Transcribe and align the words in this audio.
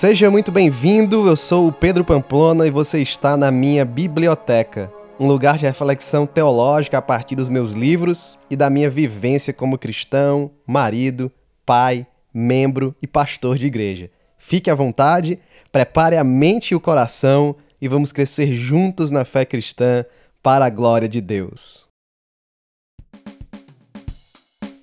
Seja 0.00 0.30
muito 0.30 0.50
bem-vindo, 0.50 1.28
eu 1.28 1.36
sou 1.36 1.68
o 1.68 1.72
Pedro 1.72 2.02
Pamplona 2.02 2.66
e 2.66 2.70
você 2.70 3.02
está 3.02 3.36
na 3.36 3.50
minha 3.50 3.84
biblioteca, 3.84 4.90
um 5.18 5.26
lugar 5.26 5.58
de 5.58 5.66
reflexão 5.66 6.26
teológica 6.26 6.96
a 6.96 7.02
partir 7.02 7.36
dos 7.36 7.50
meus 7.50 7.72
livros 7.72 8.38
e 8.48 8.56
da 8.56 8.70
minha 8.70 8.88
vivência 8.88 9.52
como 9.52 9.76
cristão, 9.76 10.52
marido, 10.66 11.30
pai, 11.66 12.06
membro 12.32 12.96
e 13.02 13.06
pastor 13.06 13.58
de 13.58 13.66
igreja. 13.66 14.10
Fique 14.38 14.70
à 14.70 14.74
vontade, 14.74 15.38
prepare 15.70 16.16
a 16.16 16.24
mente 16.24 16.70
e 16.70 16.74
o 16.74 16.80
coração 16.80 17.54
e 17.78 17.86
vamos 17.86 18.10
crescer 18.10 18.54
juntos 18.54 19.10
na 19.10 19.26
fé 19.26 19.44
cristã 19.44 20.02
para 20.42 20.64
a 20.64 20.70
glória 20.70 21.10
de 21.10 21.20
Deus. 21.20 21.89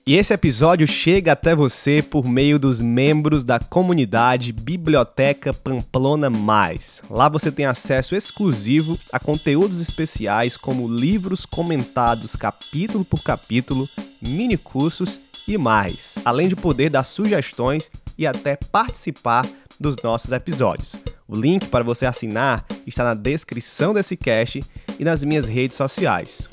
E 0.08 0.16
esse 0.16 0.34
episódio 0.34 0.88
chega 0.88 1.34
até 1.34 1.54
você 1.54 2.02
por 2.02 2.26
meio 2.26 2.58
dos 2.58 2.80
membros 2.82 3.44
da 3.44 3.60
comunidade 3.60 4.54
Biblioteca 4.54 5.54
Pamplona 5.54 6.30
Mais. 6.30 7.02
Lá 7.10 7.28
você 7.28 7.52
tem 7.52 7.66
acesso 7.66 8.16
exclusivo 8.16 8.98
a 9.12 9.20
conteúdos 9.20 9.82
especiais 9.82 10.56
como 10.56 10.88
livros 10.88 11.46
comentados 11.46 12.38
capítulo 12.38 13.04
por 13.04 13.22
capítulo, 13.22 13.86
mini 14.22 14.56
cursos 14.56 15.20
e 15.46 15.58
mais, 15.58 16.16
além 16.24 16.48
de 16.48 16.56
poder 16.56 16.90
dar 16.90 17.04
sugestões 17.04 17.92
e 18.18 18.26
até 18.26 18.56
participar 18.56 19.46
dos 19.78 19.98
nossos 20.02 20.32
episódios. 20.32 20.96
O 21.28 21.36
link 21.36 21.66
para 21.66 21.84
você 21.84 22.06
assinar 22.06 22.66
está 22.86 23.04
na 23.04 23.14
descrição 23.14 23.94
desse 23.94 24.16
cast 24.16 24.62
e 24.98 25.04
nas 25.04 25.22
minhas 25.22 25.48
redes 25.48 25.76
sociais, 25.76 26.48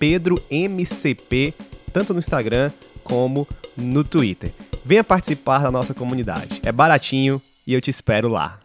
PedroMCP 0.00 1.54
tanto 1.92 2.12
no 2.12 2.20
Instagram 2.20 2.70
como 3.04 3.46
no 3.76 4.02
Twitter. 4.02 4.50
Venha 4.84 5.04
participar 5.04 5.58
da 5.58 5.70
nossa 5.70 5.94
comunidade. 5.94 6.60
É 6.64 6.72
baratinho 6.72 7.40
e 7.66 7.74
eu 7.74 7.80
te 7.80 7.90
espero 7.90 8.28
lá. 8.28 8.58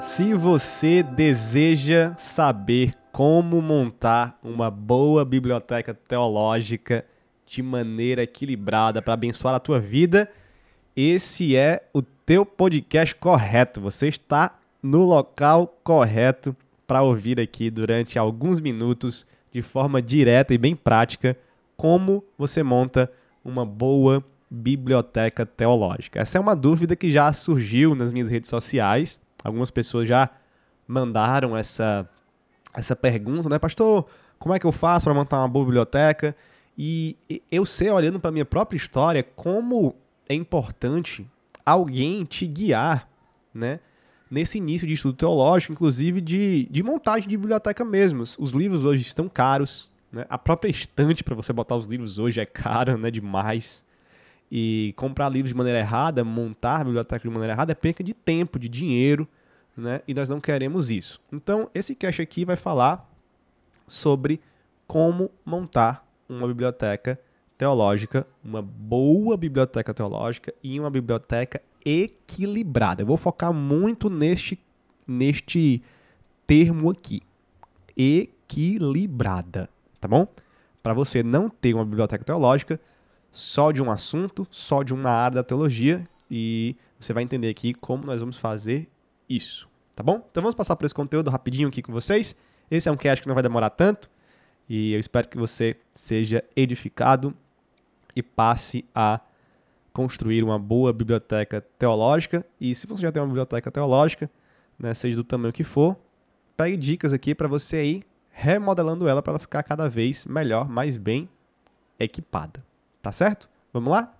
Se 0.00 0.34
você 0.34 1.02
deseja 1.02 2.14
saber 2.18 2.94
como 3.10 3.60
montar 3.60 4.38
uma 4.42 4.70
boa 4.70 5.24
biblioteca 5.24 5.94
teológica 5.94 7.04
de 7.46 7.62
maneira 7.62 8.22
equilibrada 8.22 9.00
para 9.02 9.14
abençoar 9.14 9.54
a 9.54 9.60
tua 9.60 9.80
vida, 9.80 10.30
esse 10.96 11.56
é 11.56 11.88
o 11.92 12.02
teu 12.02 12.46
podcast 12.46 13.14
correto. 13.14 13.80
Você 13.80 14.08
está 14.08 14.56
no 14.82 15.04
local 15.04 15.78
correto 15.82 16.56
para 16.86 17.02
ouvir 17.02 17.40
aqui 17.40 17.70
durante 17.70 18.18
alguns 18.18 18.60
minutos, 18.60 19.26
de 19.52 19.62
forma 19.62 20.02
direta 20.02 20.52
e 20.52 20.58
bem 20.58 20.74
prática, 20.74 21.36
como 21.76 22.24
você 22.36 22.62
monta 22.62 23.10
uma 23.44 23.64
boa 23.64 24.24
biblioteca 24.50 25.44
teológica. 25.44 26.20
Essa 26.20 26.38
é 26.38 26.40
uma 26.40 26.54
dúvida 26.54 26.94
que 26.94 27.10
já 27.10 27.32
surgiu 27.32 27.94
nas 27.94 28.12
minhas 28.12 28.30
redes 28.30 28.48
sociais. 28.48 29.20
Algumas 29.42 29.70
pessoas 29.70 30.08
já 30.08 30.30
mandaram 30.86 31.56
essa, 31.56 32.08
essa 32.72 32.94
pergunta, 32.94 33.48
né, 33.48 33.58
pastor? 33.58 34.06
Como 34.38 34.54
é 34.54 34.58
que 34.58 34.66
eu 34.66 34.72
faço 34.72 35.04
para 35.04 35.14
montar 35.14 35.38
uma 35.38 35.48
boa 35.48 35.64
biblioteca? 35.64 36.36
E 36.76 37.16
eu 37.50 37.64
sei, 37.64 37.90
olhando 37.90 38.20
para 38.20 38.30
minha 38.30 38.44
própria 38.44 38.76
história, 38.76 39.22
como 39.22 39.94
é 40.28 40.34
importante 40.34 41.26
alguém 41.64 42.24
te 42.24 42.46
guiar, 42.46 43.08
né? 43.52 43.80
Nesse 44.34 44.58
início 44.58 44.84
de 44.84 44.94
estudo 44.94 45.14
teológico, 45.14 45.72
inclusive 45.72 46.20
de, 46.20 46.66
de 46.68 46.82
montagem 46.82 47.28
de 47.28 47.36
biblioteca 47.36 47.84
mesmo. 47.84 48.24
Os 48.24 48.50
livros 48.50 48.84
hoje 48.84 49.02
estão 49.02 49.28
caros, 49.28 49.92
né? 50.10 50.26
a 50.28 50.36
própria 50.36 50.68
estante 50.68 51.22
para 51.22 51.36
você 51.36 51.52
botar 51.52 51.76
os 51.76 51.86
livros 51.86 52.18
hoje 52.18 52.40
é 52.40 52.44
cara 52.44 52.96
né? 52.96 53.12
demais. 53.12 53.84
E 54.50 54.92
comprar 54.96 55.28
livros 55.28 55.50
de 55.52 55.56
maneira 55.56 55.78
errada, 55.78 56.24
montar 56.24 56.80
a 56.80 56.84
biblioteca 56.84 57.22
de 57.22 57.32
maneira 57.32 57.54
errada 57.54 57.70
é 57.70 57.74
perca 57.76 58.02
de 58.02 58.12
tempo, 58.12 58.58
de 58.58 58.68
dinheiro, 58.68 59.26
né? 59.76 60.00
e 60.06 60.12
nós 60.12 60.28
não 60.28 60.40
queremos 60.40 60.90
isso. 60.90 61.20
Então, 61.32 61.70
esse 61.72 61.94
cache 61.94 62.20
aqui 62.20 62.44
vai 62.44 62.56
falar 62.56 63.08
sobre 63.86 64.40
como 64.84 65.30
montar 65.44 66.04
uma 66.28 66.48
biblioteca 66.48 67.20
teológica, 67.56 68.26
uma 68.42 68.60
boa 68.60 69.36
biblioteca 69.36 69.94
teológica 69.94 70.52
e 70.60 70.78
uma 70.80 70.90
biblioteca 70.90 71.62
equilibrada. 71.84 73.02
Eu 73.02 73.06
vou 73.06 73.16
focar 73.16 73.52
muito 73.52 74.08
neste, 74.08 74.58
neste 75.06 75.82
termo 76.46 76.90
aqui. 76.90 77.20
Equilibrada, 77.96 79.68
tá 80.00 80.08
bom? 80.08 80.26
Para 80.82 80.94
você 80.94 81.22
não 81.22 81.48
ter 81.48 81.74
uma 81.74 81.84
biblioteca 81.84 82.24
teológica 82.24 82.80
só 83.30 83.72
de 83.72 83.82
um 83.82 83.90
assunto, 83.90 84.46
só 84.50 84.82
de 84.82 84.94
uma 84.94 85.10
área 85.10 85.36
da 85.36 85.42
teologia, 85.42 86.08
e 86.30 86.76
você 86.98 87.12
vai 87.12 87.22
entender 87.22 87.48
aqui 87.48 87.74
como 87.74 88.04
nós 88.04 88.20
vamos 88.20 88.38
fazer 88.38 88.88
isso, 89.28 89.68
tá 89.96 90.02
bom? 90.02 90.24
Então 90.30 90.42
vamos 90.42 90.54
passar 90.54 90.76
por 90.76 90.84
esse 90.84 90.94
conteúdo 90.94 91.30
rapidinho 91.30 91.68
aqui 91.68 91.82
com 91.82 91.92
vocês. 91.92 92.36
Esse 92.70 92.88
é 92.88 92.92
um 92.92 92.96
cast 92.96 93.22
que 93.22 93.28
não 93.28 93.34
vai 93.34 93.42
demorar 93.42 93.70
tanto, 93.70 94.08
e 94.68 94.92
eu 94.92 95.00
espero 95.00 95.28
que 95.28 95.36
você 95.36 95.76
seja 95.94 96.44
edificado 96.54 97.34
e 98.14 98.22
passe 98.22 98.84
a 98.94 99.20
construir 99.94 100.42
uma 100.42 100.58
boa 100.58 100.92
biblioteca 100.92 101.60
teológica. 101.78 102.44
E 102.60 102.74
se 102.74 102.86
você 102.86 103.02
já 103.02 103.12
tem 103.12 103.22
uma 103.22 103.28
biblioteca 103.28 103.70
teológica, 103.70 104.28
né, 104.78 104.92
seja 104.92 105.16
do 105.16 105.24
tamanho 105.24 105.52
que 105.52 105.62
for, 105.62 105.96
pegue 106.56 106.76
dicas 106.76 107.12
aqui 107.12 107.34
para 107.34 107.48
você 107.48 107.82
ir 107.84 108.06
remodelando 108.30 109.06
ela 109.06 109.22
para 109.22 109.30
ela 109.30 109.38
ficar 109.38 109.62
cada 109.62 109.88
vez 109.88 110.26
melhor, 110.26 110.68
mais 110.68 110.96
bem 110.96 111.28
equipada. 111.98 112.62
Tá 113.00 113.12
certo? 113.12 113.48
Vamos 113.72 113.92
lá? 113.92 114.12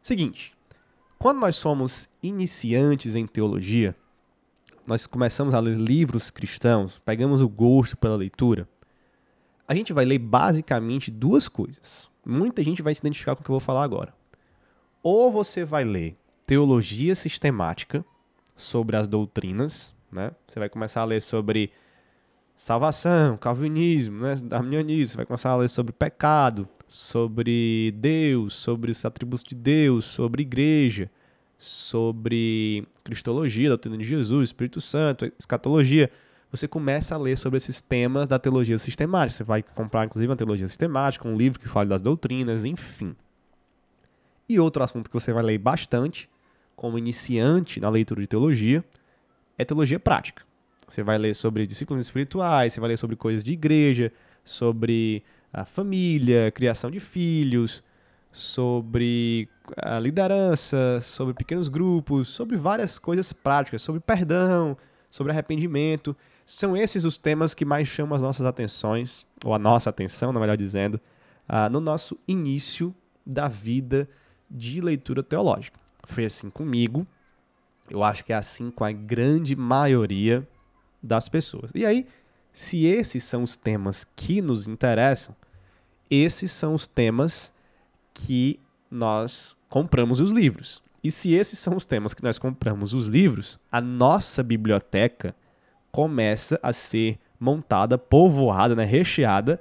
Seguinte, 0.00 0.54
quando 1.18 1.40
nós 1.40 1.56
somos 1.56 2.08
iniciantes 2.22 3.16
em 3.16 3.26
teologia, 3.26 3.94
nós 4.86 5.04
começamos 5.04 5.52
a 5.52 5.58
ler 5.58 5.76
livros 5.76 6.30
cristãos, 6.30 7.00
pegamos 7.04 7.42
o 7.42 7.48
gosto 7.48 7.96
pela 7.96 8.14
leitura, 8.14 8.68
a 9.66 9.74
gente 9.74 9.92
vai 9.92 10.04
ler 10.04 10.20
basicamente 10.20 11.10
duas 11.10 11.48
coisas. 11.48 12.08
Muita 12.24 12.62
gente 12.62 12.82
vai 12.82 12.94
se 12.94 13.00
identificar 13.00 13.34
com 13.34 13.40
o 13.40 13.44
que 13.44 13.50
eu 13.50 13.54
vou 13.54 13.60
falar 13.60 13.82
agora 13.82 14.14
ou 15.08 15.30
você 15.30 15.64
vai 15.64 15.84
ler 15.84 16.16
teologia 16.44 17.14
sistemática 17.14 18.04
sobre 18.56 18.96
as 18.96 19.06
doutrinas, 19.06 19.94
né? 20.10 20.32
Você 20.48 20.58
vai 20.58 20.68
começar 20.68 21.02
a 21.02 21.04
ler 21.04 21.22
sobre 21.22 21.70
salvação, 22.56 23.36
calvinismo, 23.36 24.22
né? 24.22 24.34
Você 24.34 25.16
vai 25.16 25.24
começar 25.24 25.50
a 25.50 25.56
ler 25.58 25.68
sobre 25.68 25.92
pecado, 25.92 26.68
sobre 26.88 27.94
Deus, 27.96 28.54
sobre 28.54 28.90
os 28.90 29.04
atributos 29.04 29.44
de 29.44 29.54
Deus, 29.54 30.06
sobre 30.06 30.42
igreja, 30.42 31.08
sobre 31.56 32.84
cristologia, 33.04 33.68
doutrina 33.68 33.98
de 33.98 34.04
Jesus, 34.04 34.48
Espírito 34.48 34.80
Santo, 34.80 35.30
escatologia. 35.38 36.10
Você 36.50 36.66
começa 36.66 37.14
a 37.14 37.18
ler 37.18 37.38
sobre 37.38 37.58
esses 37.58 37.80
temas 37.80 38.26
da 38.26 38.40
teologia 38.40 38.76
sistemática. 38.76 39.36
Você 39.36 39.44
vai 39.44 39.62
comprar, 39.62 40.04
inclusive, 40.04 40.28
uma 40.28 40.36
teologia 40.36 40.66
sistemática, 40.66 41.28
um 41.28 41.36
livro 41.36 41.60
que 41.60 41.68
fale 41.68 41.88
das 41.88 42.02
doutrinas, 42.02 42.64
enfim. 42.64 43.14
E 44.48 44.60
outro 44.60 44.82
assunto 44.82 45.10
que 45.10 45.14
você 45.14 45.32
vai 45.32 45.42
ler 45.42 45.58
bastante, 45.58 46.28
como 46.74 46.98
iniciante 46.98 47.80
na 47.80 47.88
leitura 47.88 48.20
de 48.20 48.26
teologia, 48.26 48.84
é 49.58 49.64
teologia 49.64 49.98
prática. 49.98 50.42
Você 50.86 51.02
vai 51.02 51.18
ler 51.18 51.34
sobre 51.34 51.66
disciplinas 51.66 52.06
espirituais, 52.06 52.72
você 52.72 52.80
vai 52.80 52.90
ler 52.90 52.96
sobre 52.96 53.16
coisas 53.16 53.42
de 53.42 53.52
igreja, 53.52 54.12
sobre 54.44 55.24
a 55.52 55.64
família, 55.64 56.50
criação 56.52 56.90
de 56.90 57.00
filhos, 57.00 57.82
sobre 58.30 59.48
a 59.78 59.98
liderança, 59.98 61.00
sobre 61.00 61.34
pequenos 61.34 61.68
grupos, 61.68 62.28
sobre 62.28 62.56
várias 62.56 62.98
coisas 62.98 63.32
práticas, 63.32 63.82
sobre 63.82 64.00
perdão, 64.00 64.76
sobre 65.10 65.32
arrependimento. 65.32 66.14
São 66.44 66.76
esses 66.76 67.04
os 67.04 67.16
temas 67.16 67.54
que 67.54 67.64
mais 67.64 67.88
chamam 67.88 68.14
as 68.14 68.22
nossas 68.22 68.46
atenções, 68.46 69.26
ou 69.44 69.54
a 69.54 69.58
nossa 69.58 69.90
atenção, 69.90 70.32
na 70.32 70.38
melhor 70.38 70.56
dizendo, 70.56 71.00
uh, 71.48 71.68
no 71.70 71.80
nosso 71.80 72.16
início 72.28 72.94
da 73.26 73.48
vida 73.48 74.08
de 74.50 74.80
leitura 74.80 75.22
teológica. 75.22 75.78
Foi 76.04 76.24
assim 76.24 76.50
comigo, 76.50 77.06
eu 77.90 78.02
acho 78.02 78.24
que 78.24 78.32
é 78.32 78.36
assim 78.36 78.70
com 78.70 78.84
a 78.84 78.92
grande 78.92 79.54
maioria 79.56 80.46
das 81.02 81.28
pessoas. 81.28 81.70
E 81.74 81.84
aí, 81.84 82.06
se 82.52 82.84
esses 82.86 83.22
são 83.24 83.42
os 83.42 83.56
temas 83.56 84.06
que 84.16 84.40
nos 84.40 84.66
interessam, 84.66 85.34
esses 86.10 86.50
são 86.52 86.74
os 86.74 86.86
temas 86.86 87.52
que 88.14 88.58
nós 88.90 89.56
compramos 89.68 90.20
os 90.20 90.30
livros. 90.30 90.82
E 91.02 91.10
se 91.10 91.32
esses 91.34 91.58
são 91.58 91.76
os 91.76 91.86
temas 91.86 92.14
que 92.14 92.22
nós 92.22 92.38
compramos 92.38 92.92
os 92.92 93.06
livros, 93.06 93.58
a 93.70 93.80
nossa 93.80 94.42
biblioteca 94.42 95.34
começa 95.92 96.58
a 96.62 96.72
ser 96.72 97.18
montada, 97.38 97.98
povoada, 97.98 98.74
né, 98.74 98.84
recheada 98.84 99.60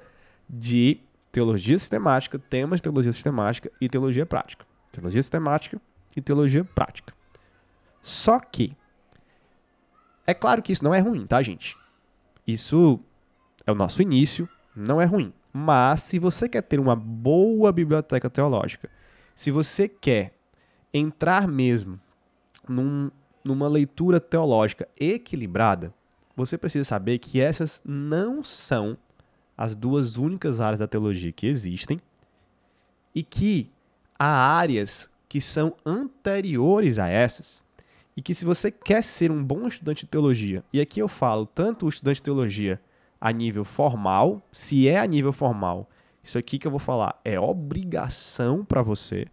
de 0.50 1.00
teologia 1.32 1.78
sistemática, 1.78 2.40
temas 2.40 2.80
de 2.80 2.84
teologia 2.84 3.12
sistemática 3.12 3.72
e 3.80 3.90
teologia 3.90 4.26
prática. 4.26 4.66
Teologia 4.96 5.22
sistemática 5.22 5.80
e 6.16 6.22
teologia 6.22 6.64
prática. 6.64 7.14
Só 8.02 8.40
que, 8.40 8.76
é 10.26 10.34
claro 10.34 10.62
que 10.62 10.72
isso 10.72 10.84
não 10.84 10.94
é 10.94 11.00
ruim, 11.00 11.26
tá, 11.28 11.42
gente? 11.42 11.78
Isso 12.48 13.00
é 13.66 13.72
o 13.72 13.76
nosso 13.76 14.02
início, 14.02 14.48
não 14.76 15.02
é 15.02 15.06
ruim. 15.06 15.34
Mas 15.52 16.04
se 16.04 16.20
você 16.20 16.48
quer 16.48 16.62
ter 16.62 16.80
uma 16.80 16.96
boa 16.96 17.72
biblioteca 17.72 18.30
teológica, 18.30 18.90
Se 19.36 19.52
você 19.52 19.90
quer 19.90 20.34
entrar 20.94 21.46
mesmo 21.46 22.00
num, 22.68 23.12
numa 23.44 23.68
leitura 23.68 24.20
teológica 24.20 24.88
equilibrada, 24.98 25.94
você 26.36 26.58
precisa 26.58 26.86
saber 26.86 27.20
que 27.20 27.42
essas 27.42 27.82
não 27.86 28.44
são 28.44 28.98
as 29.58 29.76
duas 29.76 30.16
únicas 30.16 30.62
áreas 30.62 30.80
da 30.80 30.88
teologia 30.88 31.32
que 31.32 31.48
existem 31.48 32.02
e 33.14 33.24
que 33.24 33.70
há 34.18 34.58
áreas 34.58 35.10
que 35.28 35.42
são 35.42 35.76
anteriores 35.86 37.00
a 37.00 37.08
essas 37.08 37.66
e 38.16 38.22
que 38.22 38.34
se 38.34 38.46
você 38.46 38.72
quer 38.72 39.04
ser 39.04 39.32
um 39.32 39.44
bom 39.44 39.68
estudante 39.68 40.06
de 40.06 40.12
teologia, 40.12 40.64
e 40.72 40.80
aqui 40.80 41.00
eu 41.02 41.08
falo 41.08 41.46
tanto 41.46 41.86
o 41.86 41.90
estudante 41.90 42.18
de 42.18 42.24
teologia 42.24 42.80
a 43.20 43.32
nível 43.32 43.66
formal, 43.66 44.42
se 44.52 44.88
é 44.88 45.00
a 45.00 45.06
nível 45.06 45.34
formal, 45.34 45.90
isso 46.24 46.38
aqui 46.38 46.58
que 46.58 46.66
eu 46.66 46.72
vou 46.72 46.80
falar 46.80 47.20
é 47.26 47.40
obrigação 47.40 48.64
para 48.64 48.82
você, 48.82 49.28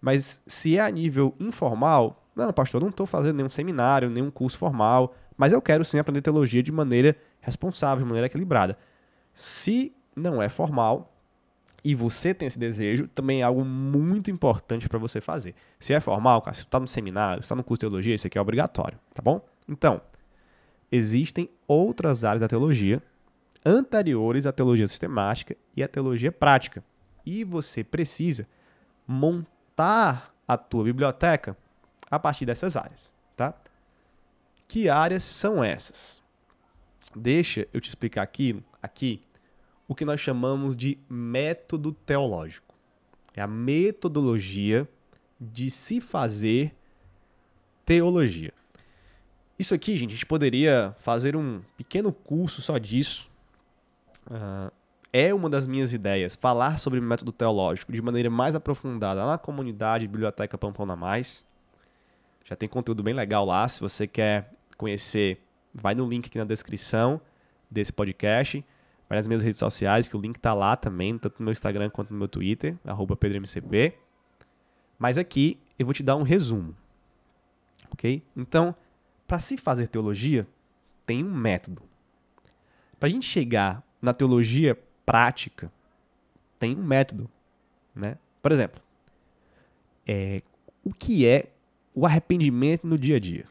mas 0.00 0.42
se 0.46 0.76
é 0.76 0.80
a 0.80 0.90
nível 0.90 1.34
informal, 1.38 2.24
não, 2.34 2.52
pastor, 2.52 2.80
não 2.80 2.88
estou 2.88 3.06
fazendo 3.06 3.36
nenhum 3.36 3.50
seminário, 3.50 4.10
nenhum 4.10 4.30
curso 4.30 4.58
formal, 4.58 5.14
mas 5.36 5.52
eu 5.52 5.62
quero 5.62 5.84
sim 5.84 5.98
aprender 5.98 6.22
teologia 6.22 6.62
de 6.62 6.72
maneira 6.72 7.16
responsável, 7.40 8.02
de 8.02 8.08
maneira 8.08 8.26
equilibrada. 8.26 8.76
Se 9.32 9.92
não 10.14 10.42
é 10.42 10.48
formal, 10.48 11.12
e 11.88 11.94
você 11.94 12.34
tem 12.34 12.46
esse 12.46 12.58
desejo, 12.58 13.08
também 13.08 13.40
é 13.40 13.44
algo 13.44 13.64
muito 13.64 14.30
importante 14.30 14.86
para 14.90 14.98
você 14.98 15.22
fazer. 15.22 15.54
Se 15.80 15.94
é 15.94 16.00
formal, 16.00 16.42
cara, 16.42 16.52
se 16.52 16.60
você 16.60 16.66
está 16.66 16.78
no 16.78 16.86
seminário, 16.86 17.40
está 17.40 17.54
no 17.54 17.64
curso 17.64 17.78
de 17.78 17.80
teologia, 17.88 18.14
isso 18.14 18.26
aqui 18.26 18.36
é 18.36 18.40
obrigatório, 18.42 18.98
tá 19.14 19.22
bom? 19.22 19.40
Então, 19.66 19.98
existem 20.92 21.48
outras 21.66 22.24
áreas 22.24 22.42
da 22.42 22.46
teologia 22.46 23.02
anteriores 23.64 24.44
à 24.44 24.52
teologia 24.52 24.86
sistemática 24.86 25.56
e 25.74 25.82
à 25.82 25.88
teologia 25.88 26.30
prática. 26.30 26.84
E 27.24 27.42
você 27.42 27.82
precisa 27.82 28.46
montar 29.06 30.34
a 30.46 30.58
tua 30.58 30.84
biblioteca 30.84 31.56
a 32.10 32.18
partir 32.18 32.44
dessas 32.44 32.76
áreas, 32.76 33.10
tá? 33.34 33.54
Que 34.68 34.90
áreas 34.90 35.24
são 35.24 35.64
essas? 35.64 36.22
Deixa 37.16 37.66
eu 37.72 37.80
te 37.80 37.88
explicar 37.88 38.20
aqui, 38.20 38.62
aqui 38.82 39.22
o 39.88 39.94
que 39.94 40.04
nós 40.04 40.20
chamamos 40.20 40.76
de 40.76 40.98
método 41.08 41.92
teológico. 41.92 42.74
É 43.34 43.40
a 43.40 43.46
metodologia 43.46 44.86
de 45.40 45.70
se 45.70 45.98
fazer 46.00 46.74
teologia. 47.86 48.52
Isso 49.58 49.74
aqui, 49.74 49.96
gente, 49.96 50.10
a 50.10 50.14
gente 50.14 50.26
poderia 50.26 50.94
fazer 51.00 51.34
um 51.34 51.62
pequeno 51.76 52.12
curso 52.12 52.60
só 52.60 52.76
disso. 52.76 53.30
Uh, 54.26 54.70
é 55.10 55.32
uma 55.32 55.48
das 55.48 55.66
minhas 55.66 55.94
ideias, 55.94 56.36
falar 56.36 56.78
sobre 56.78 57.00
método 57.00 57.32
teológico 57.32 57.90
de 57.90 58.02
maneira 58.02 58.28
mais 58.28 58.54
aprofundada 58.54 59.24
na 59.24 59.38
comunidade 59.38 60.06
Biblioteca 60.06 60.58
Pampona 60.58 60.94
Mais. 60.94 61.46
Já 62.44 62.54
tem 62.54 62.68
conteúdo 62.68 63.02
bem 63.02 63.14
legal 63.14 63.46
lá. 63.46 63.66
Se 63.68 63.80
você 63.80 64.06
quer 64.06 64.52
conhecer, 64.76 65.40
vai 65.74 65.94
no 65.94 66.06
link 66.06 66.26
aqui 66.26 66.36
na 66.36 66.44
descrição 66.44 67.20
desse 67.70 67.92
podcast 67.92 68.62
vai 69.08 69.22
minhas 69.26 69.42
redes 69.42 69.58
sociais, 69.58 70.08
que 70.08 70.16
o 70.16 70.20
link 70.20 70.36
está 70.36 70.52
lá 70.52 70.76
também, 70.76 71.16
tanto 71.16 71.36
no 71.38 71.44
meu 71.44 71.52
Instagram 71.52 71.88
quanto 71.88 72.12
no 72.12 72.18
meu 72.18 72.28
Twitter, 72.28 72.76
PedroMCP. 73.16 73.94
Mas 74.98 75.16
aqui 75.16 75.58
eu 75.78 75.86
vou 75.86 75.94
te 75.94 76.02
dar 76.02 76.16
um 76.16 76.22
resumo. 76.22 76.76
Ok? 77.90 78.22
Então, 78.36 78.74
para 79.26 79.38
se 79.38 79.56
fazer 79.56 79.86
teologia, 79.86 80.46
tem 81.06 81.24
um 81.24 81.34
método. 81.34 81.82
Para 83.00 83.08
a 83.08 83.10
gente 83.10 83.24
chegar 83.24 83.82
na 84.02 84.12
teologia 84.12 84.78
prática, 85.06 85.72
tem 86.58 86.76
um 86.76 86.82
método. 86.82 87.30
Né? 87.94 88.18
Por 88.42 88.52
exemplo, 88.52 88.82
é, 90.06 90.40
o 90.84 90.92
que 90.92 91.26
é 91.26 91.50
o 91.94 92.04
arrependimento 92.04 92.86
no 92.86 92.98
dia 92.98 93.16
a 93.16 93.20
dia? 93.20 93.46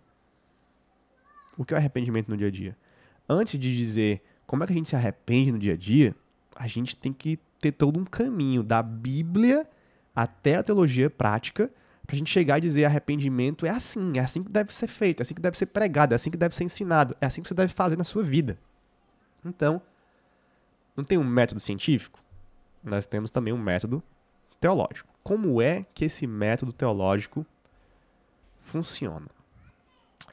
O 1.58 1.66
que 1.66 1.74
é 1.74 1.78
o 1.78 1.80
arrependimento 1.80 2.30
no 2.30 2.38
dia 2.38 2.48
a 2.48 2.52
dia? 2.52 2.78
Antes 3.28 3.60
de 3.60 3.76
dizer 3.76 4.22
como 4.48 4.64
é 4.64 4.66
que 4.68 4.72
a 4.72 4.76
gente 4.76 4.90
se 4.90 4.96
arrepende 4.96 5.52
no 5.52 5.60
dia 5.60 5.74
a 5.74 5.78
dia? 5.78 6.16
A 6.56 6.68
gente 6.68 6.96
tem 6.96 7.12
que 7.12 7.38
ter 7.60 7.74
todo 7.74 8.00
um 8.00 8.06
caminho 8.06 8.64
da 8.64 8.82
Bíblia 8.82 9.70
até 10.16 10.56
a 10.56 10.64
teologia 10.64 11.10
prática 11.10 11.70
para 12.06 12.16
a 12.16 12.18
gente 12.18 12.32
chegar 12.32 12.58
e 12.58 12.62
dizer 12.62 12.86
arrependimento 12.86 13.66
é 13.66 13.70
assim, 13.70 14.14
é 14.16 14.22
assim 14.22 14.42
que 14.42 14.50
deve 14.50 14.74
ser 14.74 14.88
feito, 14.88 15.20
é 15.20 15.24
assim 15.24 15.34
que 15.34 15.42
deve 15.42 15.58
ser 15.58 15.66
pregado, 15.66 16.14
é 16.14 16.16
assim 16.16 16.32
que 16.32 16.38
deve 16.38 16.56
ser 16.56 16.64
ensinado, 16.64 17.16
é 17.20 17.26
assim 17.26 17.42
que 17.42 17.50
você 17.50 17.54
deve 17.54 17.74
fazer 17.74 17.98
na 17.98 18.06
sua 18.06 18.24
vida. 18.24 18.58
Então, 19.44 19.82
não 20.96 21.04
tem 21.04 21.18
um 21.18 21.24
método 21.24 21.60
científico? 21.60 22.20
Nós 22.82 23.06
temos 23.06 23.30
também 23.30 23.54
um 23.54 23.62
método 23.62 24.02
teológico. 24.62 25.14
Como 25.22 25.62
é 25.62 25.86
que 25.94 26.06
esse 26.06 26.26
método 26.26 26.72
teológico 26.72 27.46
funciona? 28.62 29.28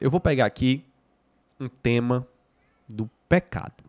Eu 0.00 0.10
vou 0.10 0.20
pegar 0.20 0.46
aqui 0.46 0.84
um 1.58 1.68
tema 1.68 2.26
do 2.88 3.10
pecado 3.28 3.83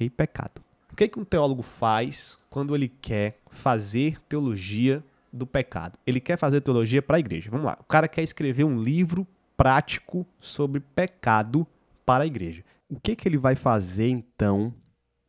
ok? 0.00 0.10
Pecado. 0.10 0.62
O 0.90 0.96
que, 0.96 1.04
é 1.04 1.08
que 1.08 1.20
um 1.20 1.24
teólogo 1.24 1.62
faz 1.62 2.38
quando 2.48 2.74
ele 2.74 2.88
quer 2.88 3.38
fazer 3.50 4.20
teologia 4.28 5.04
do 5.32 5.46
pecado? 5.46 5.98
Ele 6.06 6.20
quer 6.20 6.36
fazer 6.36 6.60
teologia 6.62 7.02
para 7.02 7.16
a 7.16 7.20
igreja. 7.20 7.50
Vamos 7.50 7.66
lá. 7.66 7.76
O 7.80 7.84
cara 7.84 8.08
quer 8.08 8.22
escrever 8.22 8.64
um 8.64 8.82
livro 8.82 9.26
prático 9.56 10.26
sobre 10.40 10.80
pecado 10.80 11.66
para 12.04 12.24
a 12.24 12.26
igreja. 12.26 12.64
O 12.88 12.98
que, 12.98 13.12
é 13.12 13.16
que 13.16 13.28
ele 13.28 13.36
vai 13.36 13.54
fazer 13.54 14.08
então 14.08 14.74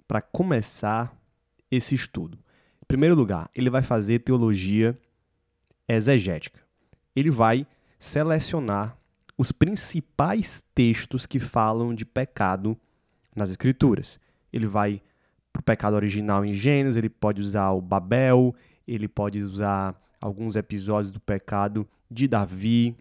para 0.07 0.21
começar 0.21 1.15
esse 1.69 1.93
estudo? 1.93 2.37
Em 2.81 2.85
primeiro 2.87 3.15
lugar, 3.15 3.49
ele 3.53 3.69
vai 3.69 3.83
fazer 3.83 4.19
teologia 4.19 4.97
exegética. 5.87 6.59
Ele 7.15 7.29
vai 7.29 7.67
selecionar 7.99 8.97
os 9.37 9.51
principais 9.51 10.63
textos 10.73 11.25
que 11.25 11.39
falam 11.39 11.93
de 11.93 12.05
pecado 12.05 12.77
nas 13.35 13.51
Escrituras 13.51 14.19
ele 14.51 14.67
vai 14.67 15.01
para 15.51 15.59
o 15.59 15.63
pecado 15.63 15.95
original 15.95 16.45
em 16.45 16.53
Gênesis, 16.53 16.95
ele 16.95 17.09
pode 17.09 17.41
usar 17.41 17.71
o 17.71 17.81
Babel, 17.81 18.55
ele 18.87 19.07
pode 19.07 19.39
usar 19.41 19.99
alguns 20.19 20.55
episódios 20.55 21.11
do 21.11 21.19
pecado 21.19 21.87
de 22.09 22.27
Davi, 22.27 22.95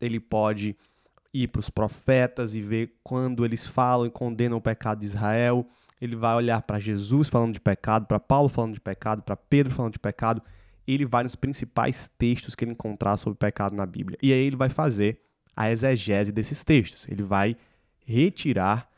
ele 0.00 0.18
pode 0.18 0.76
ir 1.32 1.48
para 1.48 1.60
os 1.60 1.70
profetas 1.70 2.54
e 2.54 2.60
ver 2.60 2.98
quando 3.02 3.44
eles 3.44 3.66
falam 3.66 4.06
e 4.06 4.10
condenam 4.10 4.58
o 4.58 4.60
pecado 4.60 5.00
de 5.00 5.06
Israel. 5.06 5.66
Ele 6.00 6.16
vai 6.16 6.34
olhar 6.34 6.60
para 6.62 6.78
Jesus 6.78 7.28
falando 7.28 7.54
de 7.54 7.60
pecado, 7.60 8.06
para 8.06 8.20
Paulo 8.20 8.48
falando 8.48 8.74
de 8.74 8.80
pecado, 8.80 9.22
para 9.22 9.36
Pedro 9.36 9.72
falando 9.72 9.92
de 9.92 9.98
pecado. 9.98 10.42
Ele 10.86 11.06
vai 11.06 11.22
nos 11.22 11.36
principais 11.36 12.10
textos 12.18 12.54
que 12.54 12.64
ele 12.64 12.72
encontrar 12.72 13.16
sobre 13.16 13.38
pecado 13.38 13.74
na 13.74 13.86
Bíblia. 13.86 14.18
E 14.20 14.32
aí 14.32 14.40
ele 14.40 14.56
vai 14.56 14.68
fazer 14.68 15.20
a 15.56 15.70
exegese 15.70 16.32
desses 16.32 16.64
textos. 16.64 17.06
Ele 17.08 17.22
vai 17.22 17.56
retirar 18.04 18.90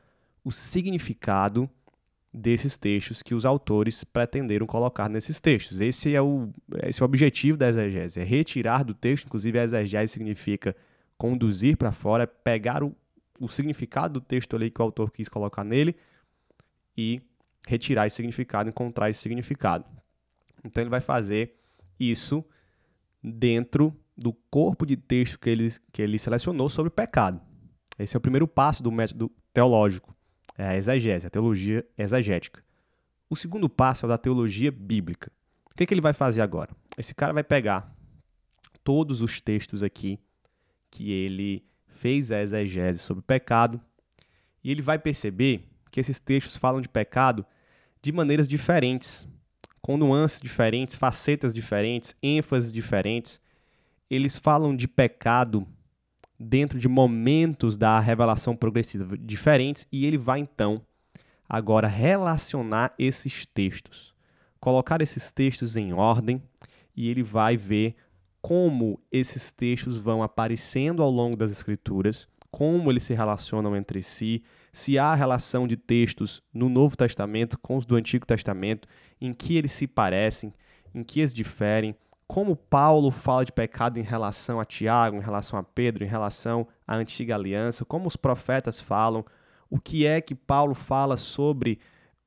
o 0.45 0.53
significado 0.53 1.69
desses 2.33 2.77
textos 2.77 3.23
que 3.23 3.35
os 3.35 3.47
autores 3.47 4.03
pretenderam 4.03 4.67
colocar 4.67 5.09
nesses 5.09 5.41
textos. 5.41 5.81
Esse 5.81 6.15
é 6.15 6.21
o, 6.21 6.53
esse 6.83 7.01
é 7.01 7.05
o 7.05 7.07
objetivo 7.07 7.57
da 7.57 7.69
exegese, 7.69 8.21
é 8.21 8.25
retirar 8.25 8.85
do 8.85 8.93
texto, 8.93 9.27
inclusive 9.27 9.59
a 9.59 9.63
exegese 9.63 10.13
significa 10.13 10.77
conduzir 11.17 11.77
para 11.77 11.93
fora, 11.93 12.27
pegar 12.27 12.83
o, 12.83 12.95
o 13.41 13.49
significado 13.49 14.15
do 14.15 14.21
texto 14.21 14.57
ali 14.57 14.69
que 14.69 14.81
o 14.81 14.85
autor 14.85 15.13
quis 15.13 15.29
colocar 15.29 15.63
nele 15.63 15.95
e 16.97 17.23
retirar 17.67 18.07
esse 18.07 18.17
significado, 18.17 18.69
encontrar 18.69 19.09
esse 19.09 19.21
significado. 19.21 19.85
Então 20.65 20.83
ele 20.83 20.91
vai 20.91 21.01
fazer 21.01 21.55
isso 21.99 22.45
dentro 23.23 23.97
do 24.17 24.33
corpo 24.51 24.85
de 24.85 24.97
texto 24.97 25.39
que 25.39 25.49
ele, 25.49 25.69
que 25.93 26.03
ele 26.03 26.19
selecionou 26.19 26.69
sobre 26.69 26.91
pecado. 26.91 27.41
Esse 27.97 28.17
é 28.17 28.19
o 28.19 28.21
primeiro 28.21 28.49
passo 28.49 28.83
do 28.83 28.91
método 28.91 29.31
teológico 29.53 30.14
é 30.57 30.65
a 30.65 30.77
exegese, 30.77 31.27
a 31.27 31.31
teologia 31.31 31.85
exegética. 31.97 32.63
O 33.29 33.37
segundo 33.37 33.69
passo 33.69 34.07
é 34.07 34.09
da 34.09 34.19
teologia 34.19 34.71
bíblica. 34.71 35.33
O 35.71 35.75
que, 35.75 35.87
que 35.87 35.95
ele 35.95 36.01
vai 36.01 36.13
fazer 36.13 36.41
agora? 36.41 36.71
Esse 36.97 37.15
cara 37.15 37.33
vai 37.33 37.43
pegar 37.43 37.93
todos 38.85 39.23
os 39.23 39.41
textos 39.41 39.83
aqui 39.83 40.21
que 40.91 41.11
ele 41.11 41.65
fez 41.89 42.31
a 42.31 42.41
exegese 42.41 42.99
sobre 42.99 43.23
pecado 43.23 43.81
e 44.63 44.71
ele 44.71 44.83
vai 44.83 44.99
perceber 44.99 45.69
que 45.91 46.01
esses 46.01 46.21
textos 46.21 46.57
falam 46.57 46.81
de 46.81 46.89
pecado 46.89 47.45
de 48.01 48.13
maneiras 48.13 48.47
diferentes, 48.47 49.27
com 49.81 49.97
nuances 49.97 50.41
diferentes, 50.41 50.95
facetas 50.95 51.53
diferentes, 51.53 52.15
ênfases 52.23 52.71
diferentes. 52.71 53.41
Eles 54.09 54.39
falam 54.39 54.77
de 54.77 54.87
pecado 54.87 55.67
dentro 56.45 56.79
de 56.79 56.89
momentos 56.89 57.77
da 57.77 57.99
revelação 57.99 58.55
progressiva 58.55 59.17
diferentes 59.17 59.87
e 59.91 60.05
ele 60.05 60.19
vai 60.19 60.41
então 60.41 60.83
agora 61.49 61.89
relacionar 61.89 62.95
esses 62.99 63.47
textos, 63.47 64.15
colocar 64.61 65.01
esses 65.03 65.33
textos 65.33 65.77
em 65.77 65.93
ordem 65.93 66.43
e 66.97 67.09
ele 67.09 67.23
vai 67.23 67.57
ver 67.57 67.97
como 68.41 69.01
esses 69.11 69.51
textos 69.51 69.97
vão 69.97 70.23
aparecendo 70.23 71.03
ao 71.03 71.11
longo 71.11 71.37
das 71.37 71.51
escrituras, 71.51 72.29
como 72.51 72.91
eles 72.91 73.03
se 73.03 73.15
relacionam 73.15 73.75
entre 73.75 74.03
si, 74.03 74.43
se 74.73 74.99
há 74.99 75.15
relação 75.15 75.67
de 75.67 75.77
textos 75.77 76.43
no 76.53 76.69
Novo 76.69 76.97
Testamento 76.97 77.59
com 77.59 77.77
os 77.77 77.87
do 77.87 77.97
Antigo 77.97 78.27
Testamento, 78.27 78.87
em 79.21 79.33
que 79.33 79.57
eles 79.57 79.73
se 79.73 79.87
parecem, 79.87 80.53
em 80.95 81.03
que 81.03 81.21
eles 81.21 81.33
diferem, 81.33 81.97
como 82.27 82.57
Paulo 82.57 83.11
fala 83.11 83.45
de 83.45 83.53
pecado 83.53 83.99
em 83.99 84.03
relação 84.03 84.59
a 84.59 84.65
Tiago, 84.65 85.17
em 85.17 85.21
relação 85.21 85.59
a 85.59 85.63
Pedro, 85.63 86.05
em 86.05 86.09
relação 86.09 86.67
à 86.87 86.97
antiga 86.97 87.35
aliança, 87.35 87.85
como 87.85 88.09
os 88.09 88.17
profetas 88.17 88.81
falam, 88.81 89.25
o 89.69 89.79
que 89.79 90.07
é 90.07 90.21
que 90.21 90.35
Paulo 90.35 90.75
fala 90.75 91.17
sobre 91.17 91.79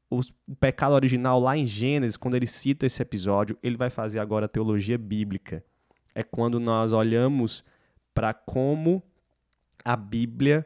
o 0.10 0.22
pecado 0.60 0.94
original 0.94 1.40
lá 1.40 1.58
em 1.58 1.66
Gênesis, 1.66 2.16
quando 2.16 2.36
ele 2.36 2.48
cita 2.48 2.86
esse 2.86 3.02
episódio, 3.02 3.58
ele 3.62 3.76
vai 3.76 3.90
fazer 3.90 4.20
agora 4.20 4.46
a 4.46 4.50
teologia 4.50 4.98
bíblica. 4.98 5.64
É 6.16 6.24
quando 6.24 6.60
nós 6.60 6.94
olhamos 6.94 7.64
para 8.14 8.34
como 8.34 9.04
a 9.84 9.96
Bíblia 9.96 10.66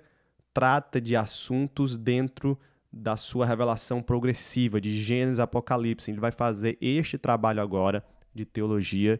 trata 0.54 1.02
de 1.02 1.16
assuntos 1.16 1.98
dentro 1.98 2.58
da 2.92 3.16
sua 3.18 3.46
revelação 3.46 4.02
progressiva, 4.02 4.80
de 4.80 4.96
Gênesis 5.02 5.40
Apocalipse. 5.40 6.12
Ele 6.12 6.20
vai 6.20 6.32
fazer 6.32 6.78
este 6.82 7.18
trabalho 7.18 7.62
agora 7.62 8.04
de 8.34 8.46
teologia 8.46 9.20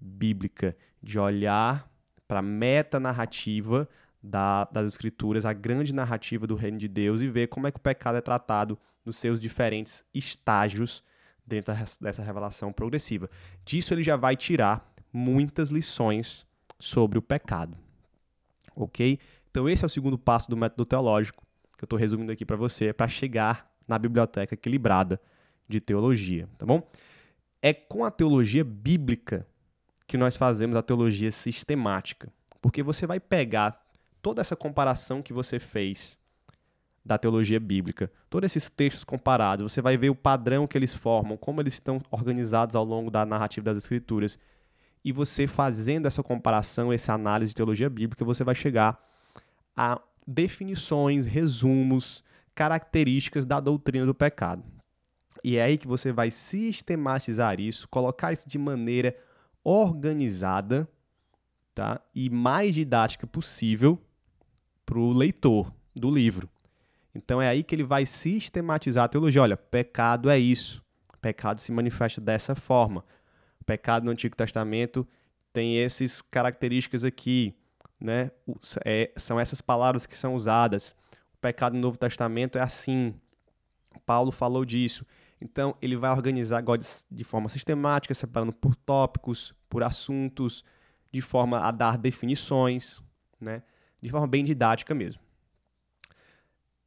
bíblica, 0.00 0.76
de 1.02 1.18
olhar 1.18 1.90
para 2.26 2.40
a 2.40 2.42
meta-narrativa 2.42 3.88
da, 4.22 4.64
das 4.64 4.88
Escrituras, 4.88 5.44
a 5.44 5.52
grande 5.52 5.94
narrativa 5.94 6.46
do 6.46 6.54
reino 6.54 6.78
de 6.78 6.88
Deus 6.88 7.22
e 7.22 7.28
ver 7.28 7.48
como 7.48 7.66
é 7.66 7.70
que 7.70 7.78
o 7.78 7.82
pecado 7.82 8.18
é 8.18 8.20
tratado 8.20 8.78
nos 9.04 9.16
seus 9.16 9.38
diferentes 9.38 10.04
estágios 10.12 11.02
dentro 11.46 11.72
dessa 12.00 12.22
revelação 12.22 12.72
progressiva. 12.72 13.30
Disso 13.64 13.94
ele 13.94 14.02
já 14.02 14.16
vai 14.16 14.36
tirar 14.36 14.92
muitas 15.12 15.70
lições 15.70 16.44
sobre 16.78 17.18
o 17.18 17.22
pecado. 17.22 17.78
Ok? 18.74 19.18
Então, 19.50 19.68
esse 19.68 19.84
é 19.84 19.86
o 19.86 19.90
segundo 19.90 20.18
passo 20.18 20.50
do 20.50 20.56
método 20.56 20.84
teológico 20.84 21.46
que 21.78 21.84
eu 21.84 21.86
estou 21.86 21.98
resumindo 21.98 22.32
aqui 22.32 22.44
para 22.44 22.56
você, 22.56 22.92
para 22.92 23.06
chegar 23.06 23.70
na 23.86 23.98
biblioteca 23.98 24.54
equilibrada 24.54 25.20
de 25.68 25.80
teologia, 25.80 26.48
tá 26.58 26.64
bom? 26.64 26.82
É 27.66 27.74
com 27.74 28.04
a 28.04 28.12
teologia 28.12 28.62
bíblica 28.62 29.44
que 30.06 30.16
nós 30.16 30.36
fazemos 30.36 30.76
a 30.76 30.82
teologia 30.84 31.32
sistemática, 31.32 32.32
porque 32.62 32.80
você 32.80 33.08
vai 33.08 33.18
pegar 33.18 33.84
toda 34.22 34.40
essa 34.40 34.54
comparação 34.54 35.20
que 35.20 35.32
você 35.32 35.58
fez 35.58 36.16
da 37.04 37.18
teologia 37.18 37.58
bíblica, 37.58 38.08
todos 38.30 38.52
esses 38.52 38.70
textos 38.70 39.02
comparados, 39.02 39.72
você 39.72 39.82
vai 39.82 39.96
ver 39.96 40.10
o 40.10 40.14
padrão 40.14 40.64
que 40.64 40.78
eles 40.78 40.94
formam, 40.94 41.36
como 41.36 41.60
eles 41.60 41.74
estão 41.74 42.00
organizados 42.08 42.76
ao 42.76 42.84
longo 42.84 43.10
da 43.10 43.26
narrativa 43.26 43.64
das 43.64 43.78
escrituras, 43.78 44.38
e 45.04 45.10
você 45.10 45.48
fazendo 45.48 46.06
essa 46.06 46.22
comparação, 46.22 46.92
essa 46.92 47.14
análise 47.14 47.50
de 47.50 47.56
teologia 47.56 47.90
bíblica, 47.90 48.24
você 48.24 48.44
vai 48.44 48.54
chegar 48.54 48.96
a 49.76 50.00
definições, 50.24 51.26
resumos, 51.26 52.22
características 52.54 53.44
da 53.44 53.58
doutrina 53.58 54.06
do 54.06 54.14
pecado. 54.14 54.62
E 55.46 55.58
é 55.58 55.62
aí 55.62 55.78
que 55.78 55.86
você 55.86 56.10
vai 56.10 56.28
sistematizar 56.28 57.60
isso, 57.60 57.86
colocar 57.88 58.32
isso 58.32 58.48
de 58.48 58.58
maneira 58.58 59.16
organizada 59.62 60.88
tá? 61.72 62.00
e 62.12 62.28
mais 62.28 62.74
didática 62.74 63.28
possível 63.28 63.96
para 64.84 64.98
o 64.98 65.12
leitor 65.12 65.72
do 65.94 66.10
livro. 66.10 66.50
Então 67.14 67.40
é 67.40 67.48
aí 67.48 67.62
que 67.62 67.74
ele 67.74 67.84
vai 67.84 68.04
sistematizar 68.04 69.04
a 69.04 69.08
teologia. 69.08 69.42
Olha, 69.42 69.56
pecado 69.56 70.28
é 70.28 70.36
isso. 70.36 70.82
Pecado 71.20 71.60
se 71.60 71.70
manifesta 71.70 72.20
dessa 72.20 72.56
forma. 72.56 73.04
Pecado 73.64 74.04
no 74.04 74.10
Antigo 74.10 74.34
Testamento 74.34 75.06
tem 75.52 75.78
essas 75.78 76.20
características 76.20 77.04
aqui 77.04 77.54
né? 78.00 78.30
É, 78.84 79.10
são 79.16 79.40
essas 79.40 79.60
palavras 79.60 80.06
que 80.06 80.16
são 80.16 80.34
usadas. 80.34 80.94
O 81.34 81.38
pecado 81.40 81.74
no 81.74 81.80
Novo 81.80 81.96
Testamento 81.96 82.58
é 82.58 82.62
assim. 82.62 83.14
Paulo 84.04 84.30
falou 84.30 84.64
disso. 84.64 85.04
Então, 85.40 85.76
ele 85.82 85.96
vai 85.96 86.10
organizar 86.10 86.58
agora 86.58 86.80
de 87.10 87.24
forma 87.24 87.48
sistemática, 87.48 88.14
separando 88.14 88.52
por 88.52 88.74
tópicos, 88.74 89.54
por 89.68 89.82
assuntos, 89.82 90.64
de 91.12 91.20
forma 91.20 91.60
a 91.60 91.70
dar 91.70 91.98
definições, 91.98 93.02
né? 93.40 93.62
de 94.00 94.10
forma 94.10 94.26
bem 94.26 94.44
didática 94.44 94.94
mesmo. 94.94 95.20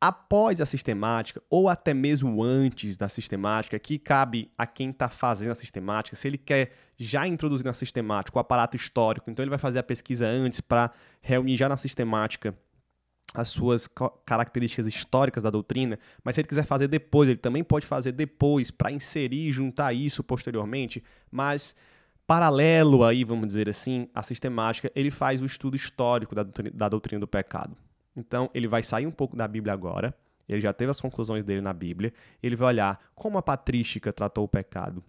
Após 0.01 0.61
a 0.61 0.65
sistemática, 0.65 1.43
ou 1.49 1.67
até 1.67 1.93
mesmo 1.93 2.41
antes 2.41 2.95
da 2.95 3.09
sistemática, 3.09 3.77
que 3.77 3.99
cabe 3.99 4.49
a 4.57 4.65
quem 4.65 4.91
está 4.91 5.09
fazendo 5.09 5.51
a 5.51 5.55
sistemática, 5.55 6.15
se 6.15 6.25
ele 6.25 6.37
quer 6.37 6.71
já 6.97 7.27
introduzir 7.27 7.65
na 7.65 7.73
sistemática 7.73 8.37
o 8.37 8.39
aparato 8.39 8.77
histórico, 8.77 9.29
então 9.29 9.43
ele 9.43 9.49
vai 9.49 9.59
fazer 9.59 9.79
a 9.79 9.83
pesquisa 9.83 10.25
antes 10.25 10.61
para 10.61 10.91
reunir 11.21 11.57
já 11.57 11.67
na 11.67 11.75
sistemática 11.75 12.57
as 13.33 13.49
suas 13.49 13.87
características 14.25 14.87
históricas 14.87 15.43
da 15.43 15.49
doutrina, 15.49 15.99
mas 16.23 16.35
se 16.35 16.41
ele 16.41 16.47
quiser 16.47 16.65
fazer 16.65 16.87
depois, 16.87 17.29
ele 17.29 17.37
também 17.37 17.63
pode 17.63 17.85
fazer 17.85 18.11
depois 18.11 18.71
para 18.71 18.91
inserir 18.91 19.49
e 19.49 19.51
juntar 19.51 19.93
isso 19.93 20.23
posteriormente, 20.23 21.03
mas 21.31 21.75
paralelo 22.25 23.03
aí, 23.03 23.23
vamos 23.23 23.47
dizer 23.47 23.69
assim, 23.69 24.07
à 24.13 24.21
sistemática, 24.23 24.91
ele 24.95 25.11
faz 25.11 25.41
o 25.41 25.45
estudo 25.45 25.75
histórico 25.75 26.35
da 26.35 26.43
doutrina, 26.43 26.71
da 26.73 26.89
doutrina 26.89 27.19
do 27.19 27.27
pecado. 27.27 27.75
Então, 28.15 28.49
ele 28.53 28.67
vai 28.67 28.83
sair 28.83 29.05
um 29.05 29.11
pouco 29.11 29.35
da 29.35 29.47
Bíblia 29.47 29.73
agora, 29.73 30.15
ele 30.47 30.61
já 30.61 30.73
teve 30.73 30.89
as 30.89 30.99
conclusões 30.99 31.45
dele 31.45 31.61
na 31.61 31.73
Bíblia, 31.73 32.11
ele 32.41 32.55
vai 32.55 32.69
olhar 32.69 32.99
como 33.13 33.37
a 33.37 33.41
patrística 33.41 34.11
tratou 34.11 34.43
o 34.43 34.47
pecado, 34.47 35.03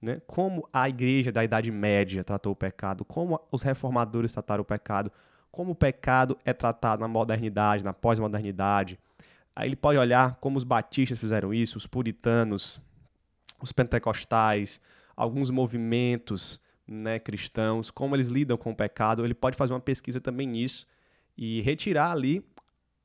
né? 0.00 0.20
como 0.26 0.68
a 0.70 0.88
igreja 0.88 1.32
da 1.32 1.42
Idade 1.42 1.70
Média 1.70 2.22
tratou 2.22 2.52
o 2.52 2.56
pecado, 2.56 3.04
como 3.04 3.40
os 3.50 3.62
reformadores 3.62 4.32
trataram 4.32 4.60
o 4.60 4.64
pecado, 4.64 5.10
como 5.54 5.70
o 5.70 5.74
pecado 5.76 6.36
é 6.44 6.52
tratado 6.52 7.00
na 7.00 7.06
modernidade, 7.06 7.84
na 7.84 7.92
pós-modernidade. 7.92 8.98
Aí 9.54 9.68
ele 9.68 9.76
pode 9.76 9.96
olhar 9.96 10.34
como 10.40 10.58
os 10.58 10.64
batistas 10.64 11.16
fizeram 11.16 11.54
isso, 11.54 11.78
os 11.78 11.86
puritanos, 11.86 12.80
os 13.62 13.70
pentecostais, 13.70 14.80
alguns 15.14 15.50
movimentos 15.50 16.60
né, 16.84 17.20
cristãos, 17.20 17.88
como 17.88 18.16
eles 18.16 18.26
lidam 18.26 18.56
com 18.56 18.72
o 18.72 18.74
pecado. 18.74 19.24
Ele 19.24 19.32
pode 19.32 19.56
fazer 19.56 19.72
uma 19.72 19.78
pesquisa 19.78 20.20
também 20.20 20.44
nisso 20.44 20.88
e 21.38 21.60
retirar 21.60 22.10
ali 22.10 22.44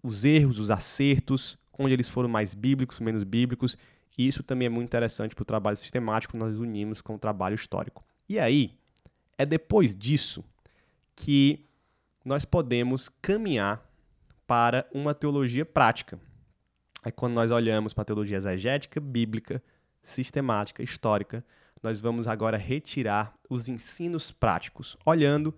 os 0.01 0.25
erros, 0.25 0.57
os 0.57 0.71
acertos, 0.71 1.55
onde 1.77 1.93
eles 1.93 2.09
foram 2.09 2.27
mais 2.27 2.55
bíblicos, 2.55 2.99
menos 2.99 3.23
bíblicos. 3.23 3.77
E 4.17 4.27
isso 4.27 4.41
também 4.41 4.65
é 4.65 4.69
muito 4.69 4.87
interessante 4.87 5.35
para 5.35 5.43
o 5.43 5.45
trabalho 5.45 5.77
sistemático, 5.77 6.35
nós 6.35 6.57
unimos 6.57 6.99
com 6.99 7.13
o 7.13 7.19
trabalho 7.19 7.53
histórico. 7.53 8.03
E 8.27 8.39
aí, 8.39 8.73
é 9.37 9.45
depois 9.45 9.93
disso 9.93 10.43
que 11.15 11.68
nós 12.29 12.45
podemos 12.45 13.09
caminhar 13.09 13.83
para 14.45 14.87
uma 14.93 15.15
teologia 15.15 15.65
prática. 15.65 16.19
É 17.03 17.09
quando 17.09 17.33
nós 17.33 17.49
olhamos 17.49 17.91
para 17.91 18.03
a 18.03 18.05
teologia 18.05 18.37
exegética, 18.37 18.99
bíblica, 18.99 19.63
sistemática, 20.03 20.83
histórica, 20.83 21.43
nós 21.81 21.99
vamos 21.99 22.27
agora 22.27 22.55
retirar 22.55 23.33
os 23.49 23.67
ensinos 23.67 24.31
práticos, 24.31 24.95
olhando 25.03 25.55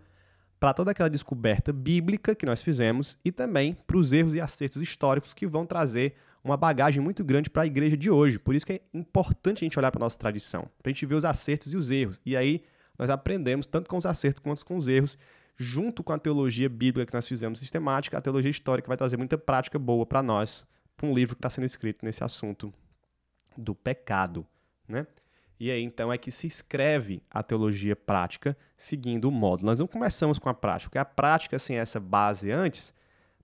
para 0.61 0.73
toda 0.73 0.91
aquela 0.91 1.09
descoberta 1.09 1.73
bíblica 1.73 2.33
que 2.33 2.45
nós 2.45 2.61
fizemos 2.61 3.17
e 3.25 3.33
também 3.33 3.73
para 3.85 3.97
os 3.97 4.13
erros 4.13 4.33
e 4.33 4.39
acertos 4.39 4.81
históricos 4.81 5.33
que 5.33 5.45
vão 5.45 5.65
trazer 5.65 6.15
uma 6.41 6.55
bagagem 6.55 7.03
muito 7.03 7.21
grande 7.21 7.49
para 7.49 7.63
a 7.63 7.67
igreja 7.67 7.97
de 7.97 8.09
hoje. 8.09 8.39
Por 8.39 8.55
isso 8.55 8.65
que 8.65 8.73
é 8.73 8.81
importante 8.93 9.57
a 9.57 9.65
gente 9.65 9.77
olhar 9.77 9.91
para 9.91 9.99
a 9.99 10.05
nossa 10.05 10.17
tradição, 10.17 10.69
para 10.81 10.89
a 10.89 10.93
gente 10.93 11.05
ver 11.05 11.15
os 11.15 11.25
acertos 11.25 11.73
e 11.73 11.75
os 11.75 11.91
erros. 11.91 12.21
E 12.25 12.37
aí 12.37 12.63
nós 12.97 13.09
aprendemos 13.09 13.67
tanto 13.67 13.89
com 13.89 13.97
os 13.97 14.05
acertos 14.05 14.41
quanto 14.41 14.65
com 14.65 14.77
os 14.77 14.87
erros, 14.87 15.17
junto 15.58 16.03
com 16.03 16.13
a 16.13 16.17
teologia 16.17 16.70
bíblica 16.70 17.05
que 17.05 17.13
nós 17.13 17.27
fizemos 17.27 17.60
sistemática, 17.60 18.17
a 18.17 18.22
teologia 18.22 18.51
histórica 18.51 18.88
vai 18.88 18.98
trazer 18.98 19.17
muita 19.17 19.38
prática 19.38 19.77
boa 19.77 20.05
para 20.05 20.24
nós, 20.24 20.65
para 20.98 21.08
um 21.08 21.13
livro 21.13 21.36
que 21.36 21.39
está 21.39 21.50
sendo 21.50 21.65
escrito 21.65 22.05
nesse 22.05 22.24
assunto 22.24 22.74
do 23.58 23.75
pecado, 23.75 24.46
né? 24.88 25.05
E 25.60 25.70
aí 25.70 25.84
então 25.84 26.12
é 26.12 26.17
que 26.17 26.31
se 26.31 26.48
escreve 26.48 27.22
a 27.29 27.43
teologia 27.43 27.96
prática 27.96 28.58
seguindo 28.75 29.25
o 29.25 29.31
modo. 29.31 29.63
Nós 29.63 29.79
não 29.79 29.86
começamos 29.86 30.39
com 30.39 30.50
a 30.50 30.53
prática, 30.53 30.89
porque 30.89 30.98
a 30.98 31.05
prática 31.05 31.60
sem 31.60 31.77
essa 31.77 32.00
base 32.00 32.51
antes 32.51 32.91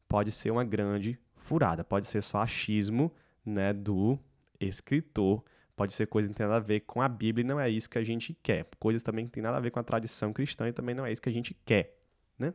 pode 0.10 0.32
ser 0.32 0.50
uma 0.50 0.64
grande 0.64 1.20
furada, 1.36 1.84
pode 1.84 2.08
ser 2.08 2.24
só 2.24 2.42
achismo 2.42 3.14
né, 3.46 3.72
do 3.72 4.18
escritor, 4.60 5.44
pode 5.76 5.94
ser 5.94 6.08
coisa 6.08 6.28
que 6.28 6.34
tem 6.34 6.46
nada 6.46 6.58
a 6.58 6.60
ver 6.60 6.82
com 6.82 7.02
a 7.02 7.08
Bíblia 7.08 7.44
e 7.44 7.48
não 7.48 7.60
é 7.60 7.70
isso 7.70 7.90
que 7.90 8.00
a 8.00 8.04
gente 8.04 8.34
quer. 8.42 8.68
Coisas 8.80 9.04
também 9.04 9.26
que 9.26 9.32
tem 9.32 9.44
nada 9.44 9.58
a 9.58 9.60
ver 9.60 9.70
com 9.70 9.80
a 9.80 9.84
tradição 9.84 10.34
cristã 10.34 10.68
e 10.68 10.74
também 10.74 10.96
não 10.96 11.06
é 11.06 11.12
isso 11.12 11.22
que 11.22 11.30
a 11.30 11.32
gente 11.32 11.54
quer. 11.66 11.97
Né? 12.38 12.54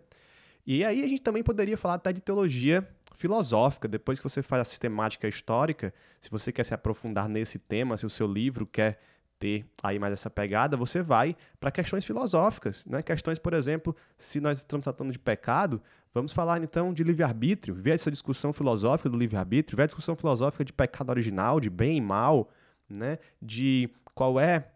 E 0.66 0.84
aí 0.84 1.04
a 1.04 1.08
gente 1.08 1.22
também 1.22 1.42
poderia 1.42 1.76
falar 1.76 1.94
até 1.94 2.12
de 2.12 2.20
teologia 2.20 2.86
filosófica, 3.16 3.86
depois 3.86 4.18
que 4.18 4.24
você 4.24 4.42
faz 4.42 4.62
a 4.62 4.64
sistemática 4.64 5.28
histórica, 5.28 5.92
se 6.20 6.30
você 6.30 6.52
quer 6.52 6.64
se 6.64 6.74
aprofundar 6.74 7.28
nesse 7.28 7.58
tema, 7.58 7.96
se 7.96 8.06
o 8.06 8.10
seu 8.10 8.26
livro 8.26 8.66
quer 8.66 9.00
ter 9.38 9.66
aí 9.82 9.98
mais 9.98 10.12
essa 10.12 10.30
pegada, 10.30 10.76
você 10.76 11.02
vai 11.02 11.36
para 11.58 11.70
questões 11.72 12.04
filosóficas, 12.04 12.84
né? 12.86 13.02
Questões, 13.02 13.40
por 13.40 13.54
exemplo, 13.54 13.94
se 14.16 14.40
nós 14.40 14.58
estamos 14.58 14.84
tratando 14.84 15.10
de 15.10 15.18
pecado, 15.18 15.82
vamos 16.14 16.32
falar 16.32 16.62
então 16.62 16.94
de 16.94 17.02
livre-arbítrio, 17.02 17.74
ver 17.74 17.94
essa 17.94 18.08
discussão 18.08 18.52
filosófica 18.52 19.08
do 19.08 19.16
livre-arbítrio, 19.16 19.76
ver 19.76 19.82
a 19.82 19.86
discussão 19.86 20.14
filosófica 20.14 20.64
de 20.64 20.72
pecado 20.72 21.10
original, 21.10 21.58
de 21.58 21.68
bem 21.68 21.96
e 21.98 22.00
mal, 22.00 22.50
né? 22.88 23.18
De 23.40 23.90
qual 24.14 24.38
é 24.38 24.68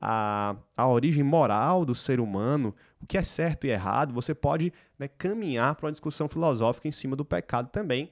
a, 0.00 0.56
a 0.74 0.88
origem 0.88 1.22
moral 1.22 1.84
do 1.84 1.94
ser 1.94 2.18
humano, 2.18 2.74
o 3.04 3.06
que 3.06 3.16
é 3.16 3.22
certo 3.22 3.66
e 3.66 3.70
errado, 3.70 4.12
você 4.12 4.34
pode 4.34 4.72
né, 4.98 5.08
caminhar 5.08 5.74
para 5.76 5.86
uma 5.86 5.92
discussão 5.92 6.28
filosófica 6.28 6.88
em 6.88 6.92
cima 6.92 7.14
do 7.14 7.24
pecado 7.24 7.68
também, 7.70 8.10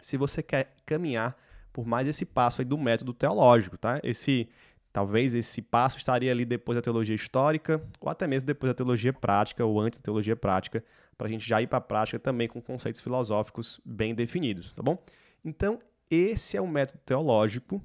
se 0.00 0.16
você 0.16 0.42
quer 0.42 0.74
caminhar 0.86 1.36
por 1.72 1.86
mais 1.86 2.06
esse 2.06 2.24
passo 2.24 2.60
aí 2.60 2.64
do 2.64 2.78
método 2.78 3.12
teológico, 3.12 3.76
tá? 3.76 4.00
Esse 4.02 4.48
Talvez 4.94 5.34
esse 5.34 5.60
passo 5.60 5.98
estaria 5.98 6.30
ali 6.30 6.44
depois 6.44 6.76
da 6.76 6.80
teologia 6.80 7.16
histórica, 7.16 7.84
ou 8.00 8.08
até 8.08 8.28
mesmo 8.28 8.46
depois 8.46 8.70
da 8.70 8.74
teologia 8.74 9.12
prática, 9.12 9.64
ou 9.64 9.80
antes 9.80 9.98
da 9.98 10.04
teologia 10.04 10.36
prática, 10.36 10.84
para 11.18 11.26
a 11.26 11.30
gente 11.30 11.44
já 11.44 11.60
ir 11.60 11.66
para 11.66 11.78
a 11.78 11.80
prática 11.80 12.16
também 12.16 12.46
com 12.46 12.62
conceitos 12.62 13.00
filosóficos 13.00 13.80
bem 13.84 14.14
definidos, 14.14 14.72
tá 14.72 14.84
bom? 14.84 14.96
Então, 15.44 15.80
esse 16.08 16.56
é 16.56 16.60
o 16.60 16.68
método 16.68 17.00
teológico 17.04 17.82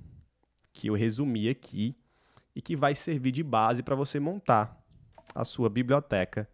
que 0.72 0.86
eu 0.86 0.94
resumi 0.94 1.50
aqui 1.50 1.96
e 2.56 2.62
que 2.62 2.76
vai 2.76 2.94
servir 2.94 3.32
de 3.32 3.42
base 3.42 3.82
para 3.82 3.96
você 3.96 4.20
montar 4.20 4.79
a 5.34 5.46
sua 5.46 5.70
biblioteca 5.70 6.48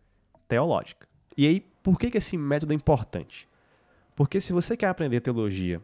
teológica. 0.47 1.07
E 1.37 1.47
aí, 1.47 1.59
por 1.83 1.99
que, 1.99 2.09
que 2.09 2.17
esse 2.17 2.37
método 2.37 2.73
é 2.73 2.75
importante? 2.75 3.47
Porque 4.15 4.39
se 4.39 4.53
você 4.53 4.77
quer 4.77 4.87
aprender 4.87 5.21
teologia 5.21 5.81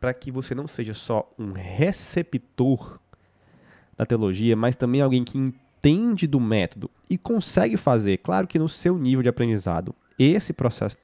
para 0.00 0.14
que 0.14 0.30
você 0.30 0.54
não 0.54 0.66
seja 0.66 0.94
só 0.94 1.30
um 1.38 1.52
receptor 1.52 2.98
da 3.96 4.06
teologia, 4.06 4.54
mas 4.54 4.76
também 4.76 5.00
alguém 5.00 5.24
que 5.24 5.38
entende 5.38 6.26
do 6.26 6.38
método 6.38 6.90
e 7.08 7.16
consegue 7.18 7.76
fazer, 7.76 8.18
claro 8.18 8.46
que 8.46 8.58
no 8.58 8.68
seu 8.68 8.96
nível 8.98 9.22
de 9.22 9.28
aprendizado, 9.28 9.94
esse 10.18 10.52
processo 10.52 10.96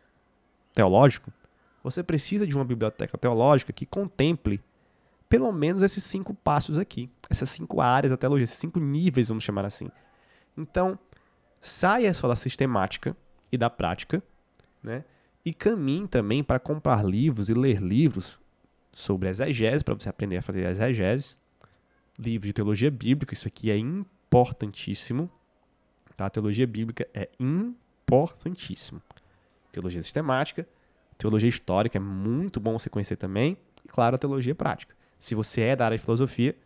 teológico, 0.73 1.33
você 1.83 2.03
precisa 2.03 2.47
de 2.47 2.55
uma 2.55 2.65
biblioteca 2.65 3.19
teológica 3.19 3.73
que 3.73 3.85
contemple 3.85 4.61
pelo 5.29 5.51
menos 5.51 5.83
esses 5.83 6.05
cinco 6.05 6.35
passos 6.35 6.79
aqui, 6.79 7.09
essas 7.31 7.49
cinco 7.49 7.81
áreas 7.81 8.11
da 8.11 8.19
teologia, 8.19 8.45
esses 8.45 8.59
cinco 8.59 8.79
níveis, 8.79 9.29
vamos 9.29 9.43
chamar 9.43 9.65
assim. 9.65 9.91
Então, 10.57 10.99
saia 11.61 12.13
só 12.13 12.29
da 12.29 12.37
sistemática 12.37 13.17
e 13.51 13.59
da 13.59 13.71
prática, 13.71 14.23
né? 14.83 15.05
E 15.45 15.53
caminhe 15.53 16.07
também 16.07 16.43
para 16.43 16.59
comprar 16.59 17.05
livros 17.05 17.49
e 17.49 17.55
ler 17.55 17.81
livros 17.81 18.39
sobre 18.93 19.29
exegese, 19.29 19.83
para 19.83 19.95
você 19.95 20.09
aprender 20.09 20.37
a 20.37 20.43
fazer 20.43 20.69
exegese, 20.69 21.39
livro 22.19 22.47
de 22.47 22.53
teologia 22.53 22.91
bíblica, 22.91 23.35
isso 23.35 23.49
aqui 23.49 23.71
é 23.71 23.77
importantíssimo. 23.77 25.31
Tá? 26.17 26.27
A 26.27 26.31
teologia 26.31 26.67
bíblica 26.67 27.09
é 27.13 27.29
importantíssimo. 27.41 29.03
Teologia 29.73 30.03
sistemática, 30.03 30.67
teologia 31.19 31.49
histórica 31.49 31.99
é 31.99 32.01
muito 32.01 32.61
bom 32.61 32.79
você 32.79 32.89
conhecer 32.89 33.17
também. 33.17 33.57
E, 33.85 33.89
claro, 33.89 34.15
a 34.15 34.19
teologia 34.19 34.55
prática. 34.55 34.95
Se 35.19 35.35
você 35.35 35.63
é 35.63 35.77
da 35.77 35.87
área 35.87 35.97
de 35.97 36.05
filosofia, 36.05 36.57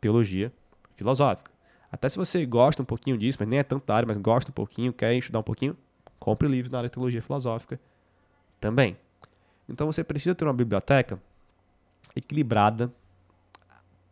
teologia 0.00 0.52
filosófica. 0.96 1.51
Até 1.92 2.08
se 2.08 2.16
você 2.16 2.46
gosta 2.46 2.80
um 2.80 2.86
pouquinho 2.86 3.18
disso, 3.18 3.36
mas 3.38 3.46
nem 3.46 3.58
é 3.58 3.62
tanto 3.62 3.86
da 3.86 3.94
área, 3.94 4.06
mas 4.06 4.16
gosta 4.16 4.50
um 4.50 4.54
pouquinho, 4.54 4.94
quer 4.94 5.14
estudar 5.14 5.40
um 5.40 5.42
pouquinho, 5.42 5.76
compre 6.18 6.48
livros 6.48 6.70
na 6.70 6.78
área 6.78 6.88
de 6.88 6.94
teologia 6.94 7.20
filosófica 7.20 7.78
também. 8.58 8.96
Então 9.68 9.86
você 9.86 10.02
precisa 10.02 10.34
ter 10.34 10.44
uma 10.44 10.54
biblioteca 10.54 11.20
equilibrada 12.16 12.90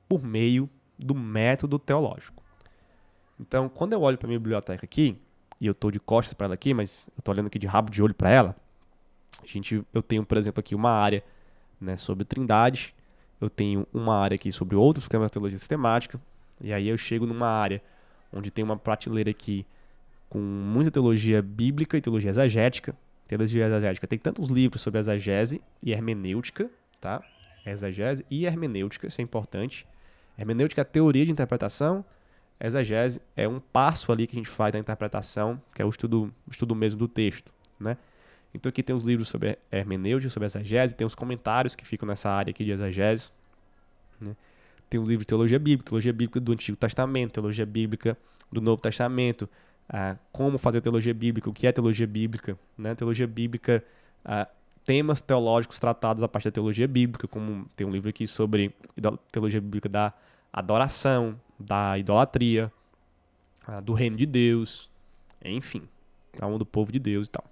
por 0.06 0.22
meio 0.22 0.68
do 0.98 1.14
método 1.14 1.78
teológico. 1.78 2.42
Então, 3.38 3.70
quando 3.70 3.94
eu 3.94 4.02
olho 4.02 4.18
para 4.18 4.26
minha 4.26 4.38
biblioteca 4.38 4.84
aqui, 4.84 5.16
e 5.58 5.66
eu 5.66 5.72
estou 5.72 5.90
de 5.90 5.98
costas 5.98 6.34
para 6.34 6.46
ela 6.46 6.54
aqui, 6.54 6.74
mas 6.74 7.08
eu 7.16 7.20
estou 7.20 7.32
olhando 7.32 7.46
aqui 7.46 7.58
de 7.58 7.66
rabo 7.66 7.90
de 7.90 8.02
olho 8.02 8.14
para 8.14 8.28
ela, 8.28 8.56
a 9.42 9.46
gente, 9.46 9.82
eu 9.94 10.02
tenho, 10.02 10.24
por 10.26 10.36
exemplo, 10.36 10.60
aqui 10.60 10.74
uma 10.74 10.90
área 10.90 11.24
né, 11.80 11.96
sobre 11.96 12.24
trindade, 12.26 12.94
eu 13.40 13.48
tenho 13.48 13.86
uma 13.92 14.18
área 14.18 14.34
aqui 14.34 14.52
sobre 14.52 14.76
outros 14.76 15.08
temas 15.08 15.26
da 15.26 15.30
teologia 15.30 15.58
sistemática, 15.58 16.20
e 16.60 16.72
aí 16.72 16.88
eu 16.88 16.98
chego 16.98 17.26
numa 17.26 17.48
área 17.48 17.82
onde 18.32 18.50
tem 18.50 18.64
uma 18.64 18.76
prateleira 18.76 19.30
aqui 19.30 19.66
com 20.28 20.38
muita 20.38 20.90
teologia 20.90 21.42
bíblica 21.42 21.96
e 21.96 22.00
teologia 22.00 22.30
exegética. 22.30 22.94
Teologia 23.26 23.66
exegética 23.66 24.06
tem 24.06 24.18
tantos 24.18 24.48
livros 24.48 24.80
sobre 24.80 25.00
exegese 25.00 25.60
e 25.82 25.92
hermenêutica, 25.92 26.70
tá? 27.00 27.22
Exegese 27.66 28.24
e 28.30 28.46
hermenêutica, 28.46 29.06
isso 29.06 29.20
é 29.20 29.24
importante. 29.24 29.86
Hermenêutica 30.38 30.80
é 30.80 30.82
a 30.82 30.84
teoria 30.84 31.26
de 31.26 31.32
interpretação, 31.32 32.04
exegese 32.60 33.20
é 33.36 33.48
um 33.48 33.60
passo 33.60 34.12
ali 34.12 34.26
que 34.26 34.36
a 34.36 34.38
gente 34.38 34.48
faz 34.48 34.72
da 34.72 34.78
interpretação, 34.78 35.60
que 35.74 35.82
é 35.82 35.84
o 35.84 35.88
estudo, 35.88 36.32
o 36.46 36.50
estudo 36.50 36.74
mesmo 36.74 36.98
do 36.98 37.08
texto, 37.08 37.52
né? 37.78 37.96
Então 38.52 38.70
aqui 38.70 38.82
tem 38.82 38.94
os 38.94 39.04
livros 39.04 39.28
sobre 39.28 39.58
hermenêutica, 39.70 40.30
sobre 40.30 40.46
exegese, 40.46 40.94
tem 40.94 41.06
os 41.06 41.14
comentários 41.14 41.76
que 41.76 41.86
ficam 41.86 42.08
nessa 42.08 42.30
área 42.30 42.50
aqui 42.50 42.64
de 42.64 42.72
exegese, 42.72 43.30
né? 44.20 44.34
Tem 44.90 45.00
o 45.00 45.04
livro 45.04 45.20
de 45.20 45.26
teologia 45.26 45.58
bíblica, 45.58 45.84
teologia 45.88 46.12
bíblica 46.12 46.40
do 46.40 46.52
Antigo 46.52 46.76
Testamento, 46.76 47.32
teologia 47.34 47.64
bíblica 47.64 48.18
do 48.50 48.60
Novo 48.60 48.82
Testamento, 48.82 49.48
ah, 49.88 50.16
como 50.32 50.58
fazer 50.58 50.80
teologia 50.80 51.14
bíblica, 51.14 51.48
o 51.48 51.52
que 51.52 51.64
é 51.66 51.72
teologia 51.72 52.08
bíblica, 52.08 52.58
né? 52.76 52.94
Teologia 52.96 53.26
bíblica, 53.26 53.84
ah, 54.24 54.48
temas 54.84 55.20
teológicos 55.20 55.78
tratados 55.78 56.24
a 56.24 56.28
partir 56.28 56.48
da 56.48 56.54
teologia 56.54 56.88
bíblica, 56.88 57.28
como 57.28 57.66
tem 57.76 57.86
um 57.86 57.90
livro 57.90 58.08
aqui 58.08 58.26
sobre 58.26 58.74
teologia 59.30 59.60
bíblica 59.60 59.88
da 59.88 60.12
adoração, 60.52 61.40
da 61.56 61.96
idolatria, 61.96 62.72
ah, 63.64 63.80
do 63.80 63.92
reino 63.92 64.16
de 64.16 64.26
Deus, 64.26 64.90
enfim, 65.44 65.82
a 66.40 66.46
um 66.46 66.58
do 66.58 66.66
povo 66.66 66.90
de 66.90 66.98
Deus 66.98 67.28
e 67.28 67.30
tal. 67.30 67.44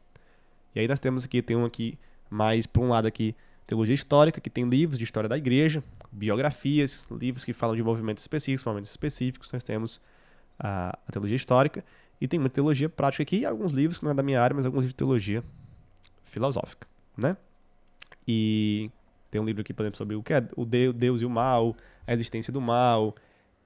E 0.74 0.81
aí 0.81 0.88
nós 0.88 0.98
temos 0.98 1.24
aqui, 1.24 1.40
tem 1.40 1.57
um 1.57 1.64
aqui 1.64 1.96
mais 2.29 2.66
para 2.66 2.83
um 2.83 2.88
lado 2.88 3.07
aqui, 3.07 3.35
teologia 3.66 3.94
histórica, 3.94 4.40
que 4.40 4.51
tem 4.51 4.68
livros 4.68 4.98
de 4.98 5.05
história 5.05 5.29
da 5.29 5.38
igreja, 5.38 5.85
biografias, 6.11 7.07
livros 7.11 7.44
que 7.44 7.53
falam 7.53 7.77
de 7.77 7.83
movimentos 7.83 8.23
específicos, 8.23 8.64
momentos 8.64 8.90
específicos. 8.90 9.53
Nós 9.53 9.62
temos 9.62 10.01
a, 10.59 10.99
a 11.07 11.12
teologia 11.12 11.37
histórica 11.37 11.85
e 12.21 12.27
tem 12.27 12.38
muita 12.38 12.55
teologia 12.55 12.88
prática 12.88 13.23
aqui, 13.23 13.44
alguns 13.44 13.73
livros 13.73 13.99
que 13.99 14.05
não 14.05 14.11
é 14.11 14.14
da 14.14 14.23
minha 14.23 14.40
área, 14.40 14.55
mas 14.55 14.66
alguns 14.66 14.81
livros 14.81 14.92
de 14.92 14.97
teologia 14.97 15.44
filosófica, 16.25 16.87
né? 17.16 17.37
E 18.27 18.90
tem 19.31 19.40
um 19.40 19.44
livro 19.44 19.61
aqui, 19.61 19.73
por 19.73 19.83
exemplo, 19.83 19.97
sobre 19.97 20.16
o 20.16 20.23
que 20.23 20.35
é 20.35 20.47
o 20.57 20.64
Deus 20.64 21.23
e 21.23 21.25
o 21.25 21.31
mal, 21.31 21.77
a 22.07 22.12
existência 22.12 22.53
do 22.53 22.61
mal, 22.61 23.14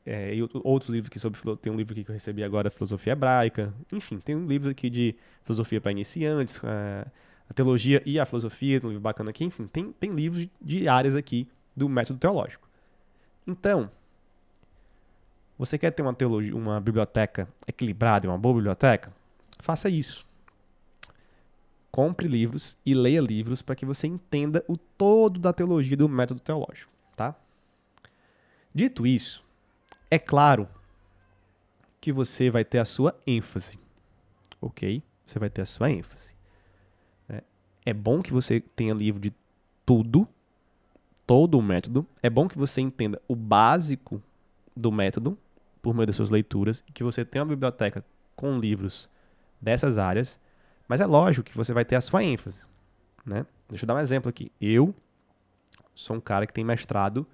é, 0.04 0.34
e 0.34 0.42
outros 0.42 0.90
livros 0.90 1.08
que 1.08 1.18
sobre 1.18 1.40
tem 1.56 1.72
um 1.72 1.76
livro 1.76 1.92
aqui 1.92 2.04
que 2.04 2.10
eu 2.10 2.14
recebi 2.14 2.42
agora, 2.42 2.70
filosofia 2.70 3.12
hebraica. 3.12 3.72
Enfim, 3.92 4.18
tem 4.18 4.34
um 4.34 4.46
livro 4.46 4.70
aqui 4.70 4.90
de 4.90 5.16
filosofia 5.44 5.80
para 5.80 5.92
iniciantes, 5.92 6.60
a, 6.64 7.06
a 7.48 7.54
teologia 7.54 8.02
e 8.04 8.18
a 8.18 8.26
filosofia, 8.26 8.80
um 8.82 8.88
livro 8.88 9.00
bacana 9.00 9.30
aqui. 9.30 9.44
Enfim, 9.44 9.66
tem, 9.66 9.92
tem 9.92 10.10
livros 10.12 10.48
de 10.60 10.88
áreas 10.88 11.14
aqui 11.14 11.48
do 11.76 11.88
método 11.88 12.18
teológico. 12.18 12.68
Então, 13.46 13.90
você 15.58 15.78
quer 15.78 15.90
ter 15.90 16.02
uma 16.02 16.14
teologia, 16.14 16.54
uma 16.56 16.80
biblioteca 16.80 17.48
equilibrada, 17.66 18.28
uma 18.28 18.38
boa 18.38 18.54
biblioteca? 18.54 19.12
Faça 19.58 19.88
isso. 19.88 20.26
Compre 21.90 22.26
livros 22.26 22.76
e 22.84 22.94
leia 22.94 23.20
livros 23.20 23.62
para 23.62 23.76
que 23.76 23.84
você 23.84 24.06
entenda 24.06 24.64
o 24.66 24.76
todo 24.76 25.38
da 25.38 25.52
teologia 25.52 25.96
do 25.96 26.08
método 26.08 26.40
teológico, 26.40 26.90
tá? 27.14 27.34
Dito 28.74 29.06
isso, 29.06 29.44
é 30.10 30.18
claro 30.18 30.68
que 32.00 32.10
você 32.10 32.50
vai 32.50 32.64
ter 32.64 32.78
a 32.78 32.84
sua 32.84 33.14
ênfase, 33.26 33.78
ok? 34.60 35.02
Você 35.24 35.38
vai 35.38 35.48
ter 35.48 35.62
a 35.62 35.66
sua 35.66 35.90
ênfase. 35.90 36.34
É, 37.28 37.42
é 37.86 37.94
bom 37.94 38.20
que 38.20 38.32
você 38.32 38.58
tenha 38.58 38.94
livro 38.94 39.20
de 39.20 39.32
tudo, 39.86 40.26
todo 41.26 41.58
o 41.58 41.62
método. 41.62 42.06
É 42.22 42.30
bom 42.30 42.48
que 42.48 42.58
você 42.58 42.80
entenda 42.80 43.20
o 43.28 43.34
básico 43.34 44.22
do 44.76 44.90
método 44.90 45.38
por 45.80 45.94
meio 45.94 46.06
das 46.06 46.16
suas 46.16 46.30
leituras 46.30 46.82
e 46.88 46.92
que 46.92 47.02
você 47.02 47.24
tenha 47.24 47.42
uma 47.42 47.50
biblioteca 47.50 48.04
com 48.36 48.58
livros 48.58 49.08
dessas 49.60 49.98
áreas. 49.98 50.38
Mas 50.88 51.00
é 51.00 51.06
lógico 51.06 51.48
que 51.48 51.56
você 51.56 51.72
vai 51.72 51.84
ter 51.84 51.96
a 51.96 52.00
sua 52.00 52.22
ênfase, 52.22 52.66
né? 53.24 53.46
Deixa 53.68 53.84
eu 53.84 53.86
dar 53.86 53.94
um 53.94 54.00
exemplo 54.00 54.28
aqui. 54.28 54.52
Eu 54.60 54.94
sou 55.94 56.16
um 56.16 56.20
cara 56.20 56.46
que 56.46 56.52
tem 56.52 56.64
mestrado 56.64 57.26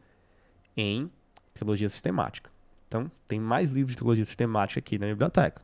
em 0.77 1.11
teologia 1.55 1.89
sistemática. 1.89 2.51
Então, 2.87 3.11
tem 3.27 3.39
mais 3.39 3.69
livros 3.69 3.95
de 3.95 3.99
teologia 3.99 4.25
sistemática 4.25 4.79
aqui 4.79 4.99
na 4.99 5.07
biblioteca, 5.07 5.63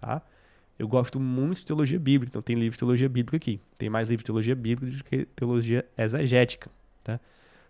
tá? 0.00 0.22
Eu 0.78 0.88
gosto 0.88 1.20
muito 1.20 1.58
de 1.58 1.66
teologia 1.66 1.98
bíblica, 1.98 2.30
então 2.30 2.42
tem 2.42 2.56
livro 2.56 2.72
de 2.72 2.78
teologia 2.78 3.08
bíblica 3.08 3.36
aqui. 3.36 3.60
Tem 3.76 3.90
mais 3.90 4.08
livro 4.08 4.22
de 4.22 4.26
teologia 4.26 4.54
bíblica 4.54 4.96
do 4.96 5.04
que 5.04 5.24
teologia 5.26 5.86
exegética, 5.96 6.70
tá? 7.02 7.20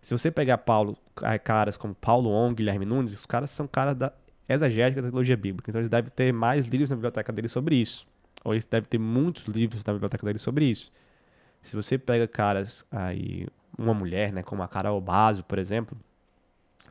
Se 0.04 0.12
você 0.12 0.30
pegar 0.30 0.58
Paulo, 0.58 0.98
é, 1.22 1.38
caras 1.38 1.78
como 1.78 1.94
Paulo 1.94 2.28
On, 2.28 2.52
Guilherme 2.52 2.84
Nunes, 2.84 3.14
os 3.14 3.24
caras 3.24 3.48
são 3.48 3.66
caras 3.66 3.96
da 3.96 4.12
da 4.46 4.68
teologia 4.68 5.34
bíblica. 5.34 5.70
Então 5.70 5.80
eles 5.80 5.88
devem 5.88 6.10
ter 6.10 6.30
mais 6.30 6.66
livros 6.66 6.90
na 6.90 6.96
biblioteca 6.96 7.32
deles 7.32 7.50
sobre 7.50 7.76
isso. 7.76 8.06
Ou 8.44 8.52
eles 8.52 8.66
devem 8.66 8.86
ter 8.86 8.98
muitos 8.98 9.46
livros 9.46 9.82
na 9.82 9.94
biblioteca 9.94 10.26
deles 10.26 10.42
sobre 10.42 10.66
isso. 10.66 10.92
Se 11.62 11.74
você 11.74 11.96
pega 11.96 12.28
caras 12.28 12.84
aí, 12.90 13.48
uma 13.78 13.94
mulher, 13.94 14.30
né, 14.30 14.42
como 14.42 14.62
a 14.62 14.68
Carol 14.68 15.00
Basso, 15.00 15.42
por 15.42 15.58
exemplo, 15.58 15.96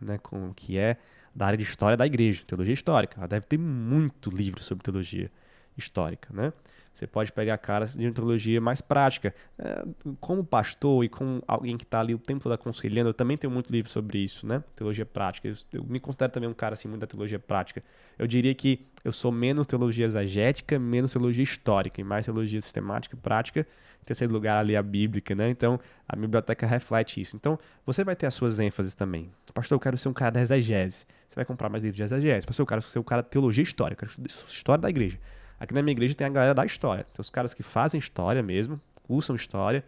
né, 0.02 0.18
com, 0.18 0.52
que 0.52 0.80
é 0.80 0.98
da 1.36 1.46
área 1.46 1.58
de 1.58 1.64
história 1.64 1.96
da 1.96 2.08
igreja, 2.08 2.44
teologia 2.48 2.74
histórica. 2.74 3.20
Ela 3.20 3.28
deve 3.28 3.46
ter 3.46 3.60
muito 3.60 4.32
livro 4.32 4.64
sobre 4.64 4.84
teologia. 4.84 5.30
Histórica, 5.78 6.30
né? 6.34 6.54
Você 6.94 7.08
pode 7.08 7.32
pegar 7.32 7.58
caras 7.58 7.96
de 7.96 8.12
teologia 8.12 8.62
mais 8.62 8.80
prática. 8.80 9.34
É, 9.58 9.84
como 10.20 10.44
pastor 10.44 11.04
e 11.04 11.10
como 11.10 11.42
alguém 11.48 11.76
que 11.76 11.84
está 11.84 12.00
ali 12.00 12.14
o 12.14 12.20
tempo 12.20 12.44
todo 12.44 12.52
aconselhando, 12.52 13.10
eu 13.10 13.14
também 13.14 13.36
tenho 13.36 13.52
muito 13.52 13.72
livro 13.72 13.90
sobre 13.90 14.20
isso, 14.20 14.46
né? 14.46 14.64
Teologia 14.76 15.06
prática. 15.06 15.52
Eu, 15.72 15.84
me 15.84 16.00
considero 16.00 16.32
também 16.32 16.48
um 16.48 16.54
cara 16.54 16.74
assim 16.74 16.88
muito 16.88 17.02
da 17.02 17.08
teologia 17.08 17.40
prática. 17.40 17.84
Eu 18.18 18.28
diria 18.28 18.54
que 18.54 18.86
eu 19.04 19.12
sou 19.12 19.32
menos 19.32 19.66
teologia 19.66 20.06
exagética, 20.06 20.78
menos 20.78 21.12
teologia 21.12 21.44
histórica 21.44 22.00
e 22.00 22.04
mais 22.04 22.26
teologia 22.26 22.62
sistemática 22.62 23.16
e 23.16 23.20
prática. 23.20 23.66
Em 24.00 24.06
terceiro 24.06 24.32
lugar 24.34 24.60
ali 24.60 24.76
a 24.76 24.84
bíblica, 24.84 25.34
né? 25.34 25.50
Então 25.50 25.80
a 26.08 26.16
biblioteca 26.16 26.68
reflete 26.68 27.20
isso. 27.20 27.36
Então 27.36 27.58
você 27.84 28.04
vai 28.04 28.16
ter 28.16 28.28
as 28.28 28.36
suas 28.36 28.60
ênfases 28.60 28.94
também. 28.94 29.32
Pastor, 29.54 29.78
eu 29.78 29.80
quero 29.80 29.98
ser 29.98 30.10
um 30.10 30.14
cara 30.14 30.30
da 30.30 30.42
exegese. 30.42 31.08
Você 31.28 31.36
vai 31.36 31.46
comprar 31.46 31.70
mais 31.70 31.82
livros 31.82 31.98
de 31.98 32.04
exegese. 32.04 32.46
Pastor, 32.46 32.64
eu 32.64 32.68
quero 32.68 32.82
ser 32.84 33.00
um 33.00 33.04
cara 33.04 33.24
de 33.24 33.30
teologia 33.30 33.64
histórica. 33.64 34.06
Eu 34.06 34.10
quero 34.10 34.28
história 34.48 34.82
da 34.82 34.90
igreja. 34.90 35.18
Aqui 35.64 35.74
na 35.74 35.82
minha 35.82 35.94
igreja 35.94 36.14
tem 36.14 36.28
a 36.28 36.30
galera 36.30 36.54
da 36.54 36.66
história. 36.66 37.06
Tem 37.06 37.22
os 37.22 37.30
caras 37.30 37.54
que 37.54 37.64
fazem 37.64 37.98
história 37.98 38.44
mesmo, 38.44 38.82
cursam 39.04 39.34
história, 39.34 39.82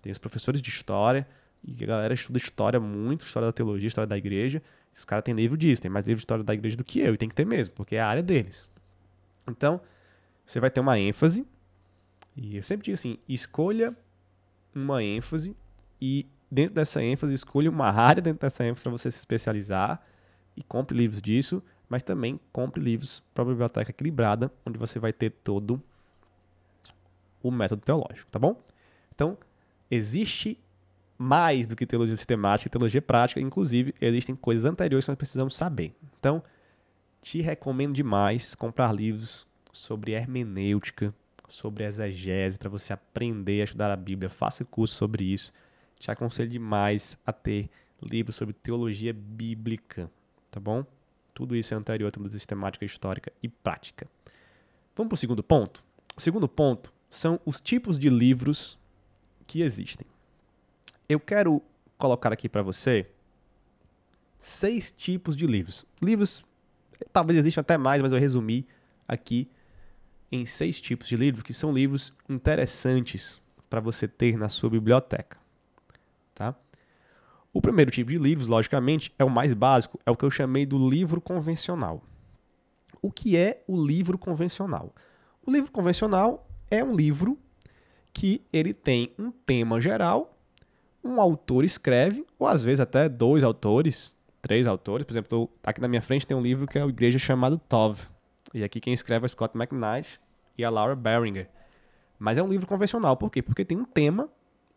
tem 0.00 0.10
os 0.10 0.18
professores 0.18 0.60
de 0.60 0.68
história, 0.68 1.28
e 1.62 1.84
a 1.84 1.86
galera 1.86 2.12
estuda 2.12 2.38
história 2.38 2.80
muito, 2.80 3.24
história 3.24 3.46
da 3.46 3.52
teologia, 3.52 3.86
história 3.86 4.08
da 4.08 4.18
igreja. 4.18 4.60
Os 4.92 5.04
caras 5.04 5.24
têm 5.24 5.32
livro 5.32 5.56
disso, 5.56 5.80
tem 5.80 5.88
mais 5.88 6.08
livro 6.08 6.18
de 6.18 6.22
história 6.22 6.42
da 6.42 6.52
igreja 6.52 6.76
do 6.76 6.82
que 6.82 6.98
eu, 6.98 7.14
e 7.14 7.16
tem 7.16 7.28
que 7.28 7.36
ter 7.36 7.46
mesmo, 7.46 7.72
porque 7.72 7.94
é 7.94 8.00
a 8.00 8.08
área 8.08 8.20
deles. 8.20 8.68
Então, 9.48 9.80
você 10.44 10.58
vai 10.58 10.72
ter 10.72 10.80
uma 10.80 10.98
ênfase, 10.98 11.46
e 12.36 12.56
eu 12.56 12.62
sempre 12.64 12.86
digo 12.86 12.94
assim: 12.94 13.16
escolha 13.28 13.96
uma 14.74 15.04
ênfase, 15.04 15.56
e 16.00 16.26
dentro 16.50 16.74
dessa 16.74 17.00
ênfase, 17.00 17.32
escolha 17.32 17.70
uma 17.70 17.92
área 17.92 18.20
dentro 18.20 18.40
dessa 18.40 18.64
ênfase 18.64 18.82
para 18.82 18.90
você 18.90 19.08
se 19.08 19.18
especializar, 19.18 20.04
e 20.56 20.64
compre 20.64 20.98
livros 20.98 21.22
disso, 21.22 21.62
mas 21.92 22.02
também 22.02 22.40
compre 22.54 22.82
livros 22.82 23.22
para 23.34 23.44
a 23.44 23.46
biblioteca 23.46 23.90
equilibrada, 23.90 24.50
onde 24.64 24.78
você 24.78 24.98
vai 24.98 25.12
ter 25.12 25.28
todo 25.28 25.78
o 27.42 27.50
método 27.50 27.82
teológico, 27.82 28.30
tá 28.30 28.38
bom? 28.38 28.58
Então, 29.14 29.36
existe 29.90 30.58
mais 31.18 31.66
do 31.66 31.76
que 31.76 31.84
teologia 31.84 32.16
sistemática 32.16 32.66
e 32.66 32.70
teologia 32.70 33.02
prática, 33.02 33.42
inclusive 33.42 33.94
existem 34.00 34.34
coisas 34.34 34.64
anteriores 34.64 35.04
que 35.04 35.10
nós 35.10 35.18
precisamos 35.18 35.54
saber. 35.54 35.94
Então, 36.18 36.42
te 37.20 37.42
recomendo 37.42 37.92
demais 37.92 38.54
comprar 38.54 38.90
livros 38.90 39.46
sobre 39.70 40.12
hermenêutica, 40.12 41.14
sobre 41.46 41.84
exegese, 41.84 42.58
para 42.58 42.70
você 42.70 42.94
aprender 42.94 43.60
a 43.60 43.64
estudar 43.64 43.90
a 43.90 43.96
Bíblia. 43.96 44.30
Faça 44.30 44.64
curso 44.64 44.94
sobre 44.94 45.24
isso. 45.24 45.52
Te 45.98 46.10
aconselho 46.10 46.48
demais 46.48 47.18
a 47.26 47.34
ter 47.34 47.68
livros 48.00 48.36
sobre 48.36 48.54
teologia 48.54 49.12
bíblica, 49.12 50.10
tá 50.50 50.58
bom? 50.58 50.86
Tudo 51.34 51.56
isso 51.56 51.72
é 51.74 51.76
anterior 51.76 52.08
à 52.08 52.10
teologia 52.10 52.38
sistemática, 52.38 52.84
histórica 52.84 53.32
e 53.42 53.48
prática. 53.48 54.06
Vamos 54.94 55.08
para 55.08 55.14
o 55.14 55.18
segundo 55.18 55.42
ponto? 55.42 55.82
O 56.16 56.20
segundo 56.20 56.48
ponto 56.48 56.92
são 57.08 57.40
os 57.44 57.60
tipos 57.60 57.98
de 57.98 58.08
livros 58.08 58.78
que 59.46 59.62
existem. 59.62 60.06
Eu 61.08 61.18
quero 61.18 61.62
colocar 61.96 62.32
aqui 62.32 62.48
para 62.48 62.62
você 62.62 63.06
seis 64.38 64.90
tipos 64.90 65.36
de 65.36 65.46
livros. 65.46 65.86
Livros, 66.00 66.44
talvez 67.12 67.38
existam 67.38 67.60
até 67.60 67.78
mais, 67.78 68.02
mas 68.02 68.12
eu 68.12 68.18
resumi 68.18 68.66
aqui 69.06 69.48
em 70.30 70.44
seis 70.46 70.80
tipos 70.80 71.08
de 71.08 71.16
livros 71.16 71.44
que 71.44 71.54
são 71.54 71.72
livros 71.72 72.12
interessantes 72.28 73.42
para 73.68 73.80
você 73.80 74.08
ter 74.08 74.36
na 74.36 74.48
sua 74.48 74.70
biblioteca. 74.70 75.41
O 77.52 77.60
primeiro 77.60 77.90
tipo 77.90 78.10
de 78.10 78.18
livros, 78.18 78.46
logicamente, 78.46 79.12
é 79.18 79.24
o 79.24 79.30
mais 79.30 79.52
básico, 79.52 80.00
é 80.06 80.10
o 80.10 80.16
que 80.16 80.24
eu 80.24 80.30
chamei 80.30 80.64
do 80.64 80.88
livro 80.88 81.20
convencional. 81.20 82.02
O 83.02 83.10
que 83.10 83.36
é 83.36 83.62
o 83.66 83.84
livro 83.84 84.16
convencional? 84.16 84.94
O 85.44 85.50
livro 85.50 85.70
convencional 85.70 86.48
é 86.70 86.82
um 86.82 86.94
livro 86.94 87.38
que 88.12 88.42
ele 88.52 88.72
tem 88.72 89.12
um 89.18 89.30
tema 89.30 89.80
geral, 89.80 90.38
um 91.04 91.20
autor 91.20 91.64
escreve, 91.64 92.24
ou 92.38 92.46
às 92.46 92.62
vezes 92.62 92.80
até 92.80 93.08
dois 93.08 93.42
autores, 93.44 94.16
três 94.40 94.66
autores. 94.66 95.04
Por 95.04 95.12
exemplo, 95.12 95.50
aqui 95.62 95.80
na 95.80 95.88
minha 95.88 96.02
frente 96.02 96.26
tem 96.26 96.36
um 96.36 96.42
livro 96.42 96.66
que 96.66 96.78
é 96.78 96.82
a 96.82 96.86
Igreja 96.86 97.18
chamado 97.18 97.58
Tov. 97.58 98.00
E 98.54 98.62
aqui 98.62 98.80
quem 98.80 98.94
escreve 98.94 99.24
é 99.24 99.28
Scott 99.28 99.56
McKnight 99.56 100.20
e 100.56 100.64
a 100.64 100.70
Laura 100.70 100.94
Beringer. 100.94 101.48
Mas 102.18 102.38
é 102.38 102.42
um 102.42 102.48
livro 102.48 102.66
convencional, 102.66 103.16
por 103.16 103.30
quê? 103.30 103.42
Porque 103.42 103.64
tem 103.64 103.76
um 103.76 103.84
tema 103.84 104.30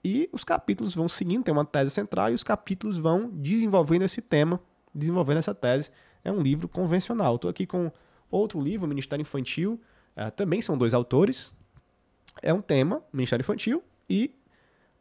e 0.06 0.30
os 0.32 0.44
capítulos 0.44 0.94
vão 0.94 1.10
seguindo, 1.10 1.46
tem 1.46 1.52
uma 1.52 1.66
tese 1.66 1.90
central 1.90 2.30
e 2.30 2.36
os 2.36 2.44
capítulos 2.44 2.96
vão 2.96 3.28
desenvolvendo 3.28 4.04
esse 4.04 4.22
tema, 4.22 4.62
desenvolvendo 4.94 5.40
essa 5.40 5.56
tese. 5.56 5.90
É 6.24 6.32
um 6.32 6.44
livro 6.44 6.68
convencional. 6.68 7.38
Estou 7.38 7.50
aqui 7.50 7.66
com 7.66 7.92
outro 8.30 8.62
livro, 8.62 8.88
Ministério 8.88 9.24
Infantil, 9.24 9.82
uh, 10.16 10.30
também 10.36 10.62
são 10.62 10.78
dois 10.78 10.94
autores. 10.94 11.56
É 12.44 12.54
um 12.54 12.62
tema, 12.62 13.02
Ministério 13.12 13.42
Infantil, 13.42 13.84
e 14.08 14.36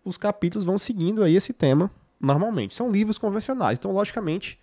os 0.03 0.17
capítulos 0.17 0.65
vão 0.65 0.79
seguindo 0.79 1.23
aí 1.23 1.37
esse 1.37 1.53
tema 1.53 1.91
normalmente. 2.19 2.75
São 2.75 2.91
livros 2.91 3.19
convencionais. 3.19 3.79
Então, 3.79 3.93
logicamente, 3.93 4.59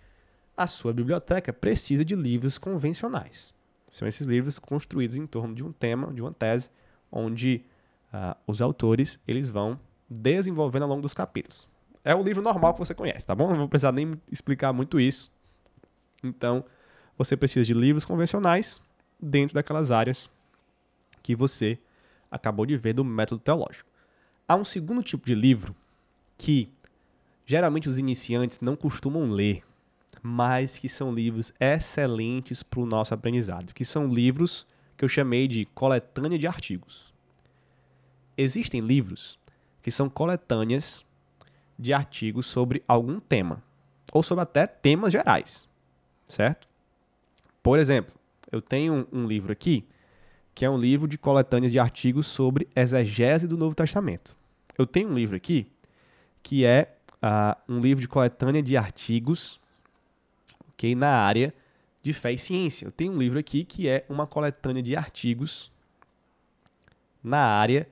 a 0.56 0.66
sua 0.66 0.92
biblioteca 0.92 1.52
precisa 1.52 2.04
de 2.04 2.16
livros 2.16 2.58
convencionais. 2.58 3.54
São 3.88 4.08
esses 4.08 4.26
livros 4.26 4.58
construídos 4.58 5.14
em 5.14 5.24
torno 5.24 5.54
de 5.54 5.62
um 5.62 5.70
tema, 5.70 6.12
de 6.12 6.20
uma 6.20 6.32
tese, 6.32 6.68
onde 7.12 7.64
uh, 8.12 8.36
os 8.44 8.60
autores 8.60 9.20
eles 9.24 9.48
vão 9.48 9.78
desenvolvendo 10.12 10.82
ao 10.82 10.88
longo 10.88 11.02
dos 11.02 11.14
capítulos. 11.14 11.68
É 12.04 12.14
o 12.14 12.22
livro 12.22 12.42
normal 12.42 12.74
que 12.74 12.80
você 12.80 12.94
conhece, 12.94 13.26
tá 13.26 13.34
bom? 13.34 13.48
Não 13.48 13.56
vou 13.56 13.68
precisar 13.68 13.92
nem 13.92 14.20
explicar 14.30 14.72
muito 14.72 15.00
isso. 15.00 15.30
Então, 16.22 16.64
você 17.16 17.36
precisa 17.36 17.64
de 17.64 17.74
livros 17.74 18.04
convencionais 18.04 18.80
dentro 19.20 19.54
daquelas 19.54 19.90
áreas 19.90 20.28
que 21.22 21.36
você 21.36 21.78
acabou 22.30 22.66
de 22.66 22.76
ver 22.76 22.94
do 22.94 23.04
método 23.04 23.40
teológico. 23.40 23.88
Há 24.48 24.56
um 24.56 24.64
segundo 24.64 25.02
tipo 25.02 25.26
de 25.26 25.34
livro 25.34 25.74
que 26.36 26.68
geralmente 27.46 27.88
os 27.88 27.98
iniciantes 27.98 28.60
não 28.60 28.74
costumam 28.74 29.30
ler, 29.30 29.62
mas 30.22 30.78
que 30.78 30.88
são 30.88 31.14
livros 31.14 31.52
excelentes 31.60 32.62
para 32.62 32.80
o 32.80 32.86
nosso 32.86 33.14
aprendizado, 33.14 33.72
que 33.72 33.84
são 33.84 34.08
livros 34.08 34.66
que 34.96 35.04
eu 35.04 35.08
chamei 35.08 35.46
de 35.46 35.64
coletânea 35.66 36.38
de 36.38 36.46
artigos. 36.46 37.12
Existem 38.36 38.80
livros 38.80 39.38
que 39.82 39.90
são 39.90 40.08
coletâneas 40.08 41.04
de 41.78 41.92
artigos 41.92 42.46
sobre 42.46 42.82
algum 42.86 43.18
tema, 43.18 43.62
ou 44.12 44.22
sobre 44.22 44.42
até 44.42 44.66
temas 44.66 45.12
gerais, 45.12 45.68
certo? 46.28 46.68
Por 47.62 47.78
exemplo, 47.78 48.14
eu 48.50 48.60
tenho 48.60 49.06
um, 49.12 49.26
livro 49.26 49.52
aqui, 49.52 49.84
que 50.54 50.64
é 50.64 50.70
um 50.70 50.78
livro 50.78 51.08
de 51.08 51.18
coletâneas 51.18 51.72
de 51.72 51.78
artigos 51.78 52.26
sobre 52.26 52.68
exegese 52.76 53.48
do 53.48 53.56
Novo 53.56 53.74
Testamento. 53.74 54.36
Eu 54.76 54.86
tenho 54.86 55.08
um 55.08 55.14
livro 55.14 55.36
aqui, 55.36 55.66
que 56.42 56.64
é 56.64 56.94
uh, 57.22 57.72
um 57.72 57.80
livro 57.80 58.00
de 58.00 58.08
coletânea 58.08 58.62
de 58.62 58.76
artigos 58.76 59.60
okay, 60.70 60.94
na 60.94 61.08
área 61.08 61.54
de 62.02 62.12
fé 62.12 62.32
e 62.32 62.38
ciência. 62.38 62.86
Eu 62.86 62.92
tenho 62.92 63.12
um 63.12 63.18
livro 63.18 63.38
aqui 63.38 63.64
que 63.64 63.88
é 63.88 64.04
uma 64.08 64.26
coletânea 64.26 64.82
de 64.82 64.96
artigos 64.96 65.72
na 67.22 67.38
área 67.38 67.88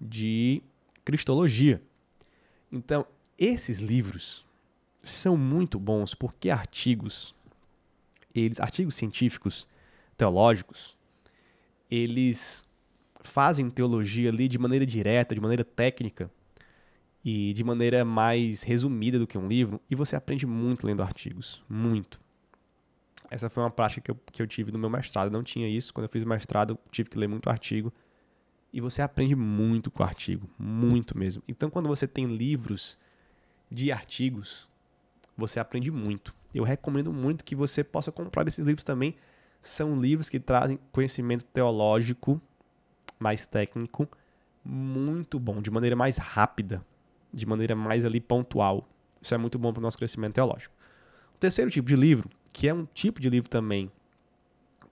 de 0.00 0.62
Cristologia. 1.06 1.80
Então, 2.70 3.06
esses 3.38 3.78
livros 3.78 4.44
são 5.04 5.36
muito 5.36 5.78
bons 5.78 6.16
porque 6.16 6.50
artigos, 6.50 7.32
eles, 8.34 8.58
artigos 8.58 8.96
científicos, 8.96 9.68
teológicos, 10.18 10.96
eles 11.88 12.68
fazem 13.20 13.70
teologia 13.70 14.30
ali 14.30 14.48
de 14.48 14.58
maneira 14.58 14.84
direta, 14.84 15.32
de 15.32 15.40
maneira 15.40 15.64
técnica 15.64 16.28
e 17.24 17.52
de 17.52 17.62
maneira 17.62 18.04
mais 18.04 18.64
resumida 18.64 19.16
do 19.16 19.28
que 19.28 19.38
um 19.38 19.46
livro, 19.46 19.80
e 19.88 19.94
você 19.94 20.16
aprende 20.16 20.44
muito 20.44 20.88
lendo 20.88 21.04
artigos, 21.04 21.62
muito. 21.68 22.20
Essa 23.30 23.48
foi 23.48 23.62
uma 23.62 23.70
prática 23.70 24.00
que 24.00 24.10
eu, 24.10 24.18
que 24.32 24.42
eu 24.42 24.46
tive 24.48 24.72
no 24.72 24.78
meu 24.78 24.90
mestrado, 24.90 25.30
não 25.30 25.44
tinha 25.44 25.68
isso, 25.68 25.94
quando 25.94 26.06
eu 26.06 26.10
fiz 26.10 26.24
mestrado 26.24 26.76
tive 26.90 27.10
que 27.10 27.16
ler 27.16 27.28
muito 27.28 27.48
artigo, 27.48 27.92
e 28.76 28.80
você 28.80 29.00
aprende 29.00 29.34
muito 29.34 29.90
com 29.90 30.02
o 30.02 30.06
artigo, 30.06 30.46
muito 30.58 31.16
mesmo. 31.16 31.42
Então, 31.48 31.70
quando 31.70 31.88
você 31.88 32.06
tem 32.06 32.26
livros 32.26 32.98
de 33.70 33.90
artigos, 33.90 34.68
você 35.34 35.58
aprende 35.58 35.90
muito. 35.90 36.34
Eu 36.54 36.62
recomendo 36.62 37.10
muito 37.10 37.42
que 37.42 37.56
você 37.56 37.82
possa 37.82 38.12
comprar 38.12 38.46
esses 38.46 38.62
livros 38.62 38.84
também. 38.84 39.16
São 39.62 39.98
livros 39.98 40.28
que 40.28 40.38
trazem 40.38 40.78
conhecimento 40.92 41.42
teológico 41.46 42.38
mais 43.18 43.46
técnico, 43.46 44.06
muito 44.62 45.40
bom, 45.40 45.62
de 45.62 45.70
maneira 45.70 45.96
mais 45.96 46.18
rápida, 46.18 46.84
de 47.32 47.46
maneira 47.46 47.74
mais 47.74 48.04
ali 48.04 48.20
pontual. 48.20 48.86
Isso 49.22 49.34
é 49.34 49.38
muito 49.38 49.58
bom 49.58 49.72
para 49.72 49.80
o 49.80 49.82
nosso 49.82 49.96
crescimento 49.96 50.34
teológico. 50.34 50.74
O 51.34 51.38
terceiro 51.38 51.70
tipo 51.70 51.88
de 51.88 51.96
livro, 51.96 52.28
que 52.52 52.68
é 52.68 52.74
um 52.74 52.84
tipo 52.84 53.22
de 53.22 53.30
livro 53.30 53.48
também, 53.48 53.90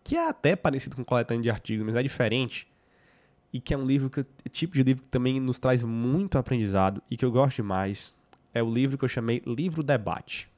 que 0.02 0.16
é 0.16 0.26
até 0.26 0.56
parecido 0.56 0.96
com 0.96 1.04
coletânea 1.04 1.42
de 1.42 1.50
artigos, 1.50 1.84
mas 1.84 1.96
é 1.96 2.02
diferente, 2.02 2.66
e 3.54 3.60
que 3.60 3.72
é 3.72 3.78
um 3.78 3.86
livro 3.86 4.10
que 4.10 4.26
tipo 4.50 4.74
de 4.74 4.82
livro 4.82 5.04
que 5.04 5.08
também 5.08 5.38
nos 5.38 5.60
traz 5.60 5.80
muito 5.80 6.36
aprendizado 6.36 7.00
e 7.08 7.16
que 7.16 7.24
eu 7.24 7.30
gosto 7.30 7.58
demais. 7.58 8.12
É 8.52 8.60
o 8.60 8.68
livro 8.68 8.98
que 8.98 9.04
eu 9.04 9.08
chamei 9.08 9.40
Livro 9.46 9.80
Debate. 9.80 10.48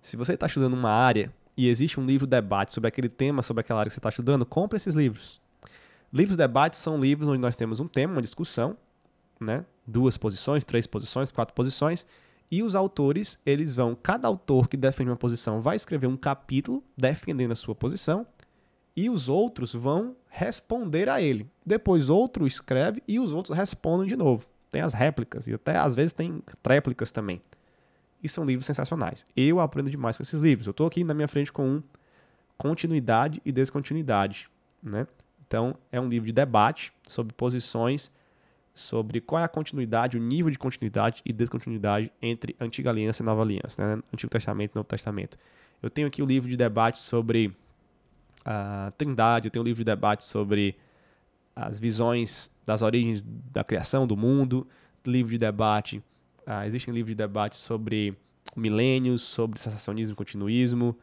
Se 0.00 0.16
você 0.16 0.32
está 0.32 0.46
estudando 0.46 0.72
uma 0.72 0.90
área 0.90 1.30
e 1.54 1.68
existe 1.68 2.00
um 2.00 2.06
livro 2.06 2.26
debate 2.26 2.72
sobre 2.72 2.88
aquele 2.88 3.10
tema, 3.10 3.42
sobre 3.42 3.60
aquela 3.60 3.80
área 3.80 3.90
que 3.90 3.94
você 3.94 4.00
está 4.00 4.08
estudando, 4.08 4.46
compre 4.46 4.78
esses 4.78 4.94
livros. 4.94 5.38
Livros 6.10 6.38
debates 6.38 6.78
são 6.78 6.98
livros 6.98 7.28
onde 7.28 7.38
nós 7.38 7.54
temos 7.54 7.80
um 7.80 7.86
tema, 7.86 8.14
uma 8.14 8.22
discussão, 8.22 8.74
né? 9.38 9.66
duas 9.86 10.16
posições, 10.16 10.64
três 10.64 10.86
posições, 10.86 11.30
quatro 11.30 11.54
posições, 11.54 12.06
e 12.50 12.62
os 12.62 12.74
autores, 12.74 13.38
eles 13.44 13.76
vão, 13.76 13.94
cada 13.94 14.26
autor 14.26 14.68
que 14.68 14.76
defende 14.76 15.10
uma 15.10 15.16
posição 15.16 15.60
vai 15.60 15.76
escrever 15.76 16.06
um 16.06 16.16
capítulo 16.16 16.82
defendendo 16.96 17.52
a 17.52 17.56
sua 17.56 17.74
posição, 17.74 18.26
e 18.96 19.08
os 19.08 19.28
outros 19.28 19.74
vão 19.74 20.16
responder 20.28 21.08
a 21.08 21.20
ele. 21.20 21.46
Depois 21.64 22.08
outro 22.08 22.46
escreve 22.46 23.02
e 23.06 23.18
os 23.18 23.32
outros 23.32 23.56
respondem 23.56 24.06
de 24.06 24.16
novo. 24.16 24.46
Tem 24.70 24.80
as 24.80 24.94
réplicas 24.94 25.46
e 25.46 25.54
até 25.54 25.76
às 25.76 25.94
vezes 25.94 26.12
tem 26.12 26.42
tréplicas 26.62 27.10
também. 27.10 27.40
E 28.22 28.28
são 28.28 28.44
livros 28.44 28.66
sensacionais. 28.66 29.26
Eu 29.36 29.60
aprendo 29.60 29.90
demais 29.90 30.16
com 30.16 30.22
esses 30.22 30.40
livros. 30.40 30.66
Eu 30.66 30.72
estou 30.72 30.86
aqui 30.86 31.02
na 31.02 31.14
minha 31.14 31.28
frente 31.28 31.50
com 31.50 31.66
um 31.66 31.82
continuidade 32.60 33.40
e 33.42 33.50
descontinuidade, 33.50 34.50
né? 34.82 35.06
Então, 35.46 35.74
é 35.90 35.98
um 35.98 36.06
livro 36.06 36.26
de 36.26 36.32
debate 36.32 36.92
sobre 37.08 37.32
posições, 37.32 38.10
sobre 38.74 39.18
qual 39.20 39.40
é 39.40 39.44
a 39.44 39.48
continuidade, 39.48 40.18
o 40.18 40.20
nível 40.20 40.50
de 40.50 40.58
continuidade 40.58 41.22
e 41.24 41.32
descontinuidade 41.32 42.12
entre 42.20 42.54
Antiga 42.60 42.90
Aliança 42.90 43.22
e 43.22 43.26
Nova 43.26 43.40
Aliança, 43.40 43.96
né? 43.96 44.02
Antigo 44.12 44.30
Testamento 44.30 44.72
e 44.72 44.76
Novo 44.76 44.86
Testamento. 44.86 45.38
Eu 45.82 45.88
tenho 45.88 46.06
aqui 46.06 46.20
o 46.20 46.26
um 46.26 46.28
livro 46.28 46.50
de 46.50 46.56
debate 46.56 46.98
sobre 46.98 47.56
a 48.44 48.92
Trindade, 48.96 49.46
eu 49.46 49.50
tenho 49.50 49.62
um 49.62 49.66
livro 49.66 49.80
de 49.80 49.84
debate 49.84 50.24
sobre 50.24 50.76
as 51.54 51.78
visões 51.78 52.50
das 52.64 52.82
origens 52.82 53.24
da 53.52 53.64
criação 53.64 54.06
do 54.06 54.16
mundo, 54.16 54.66
livro 55.04 55.30
de 55.30 55.38
debate, 55.38 56.02
uh, 56.46 56.64
existe 56.64 56.90
um 56.90 56.94
livro 56.94 57.10
de 57.10 57.16
debate 57.16 57.56
sobre 57.56 58.16
milênios, 58.56 59.22
sobre 59.22 59.58
sensacionismo 59.58 60.14
e 60.14 60.16
continuismo, 60.16 60.96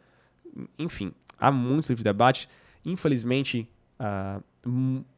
enfim, 0.78 1.12
há 1.38 1.52
muitos 1.52 1.90
livros 1.90 2.04
de 2.04 2.10
debate. 2.10 2.50
Infelizmente, 2.86 3.68
uh, 4.00 4.44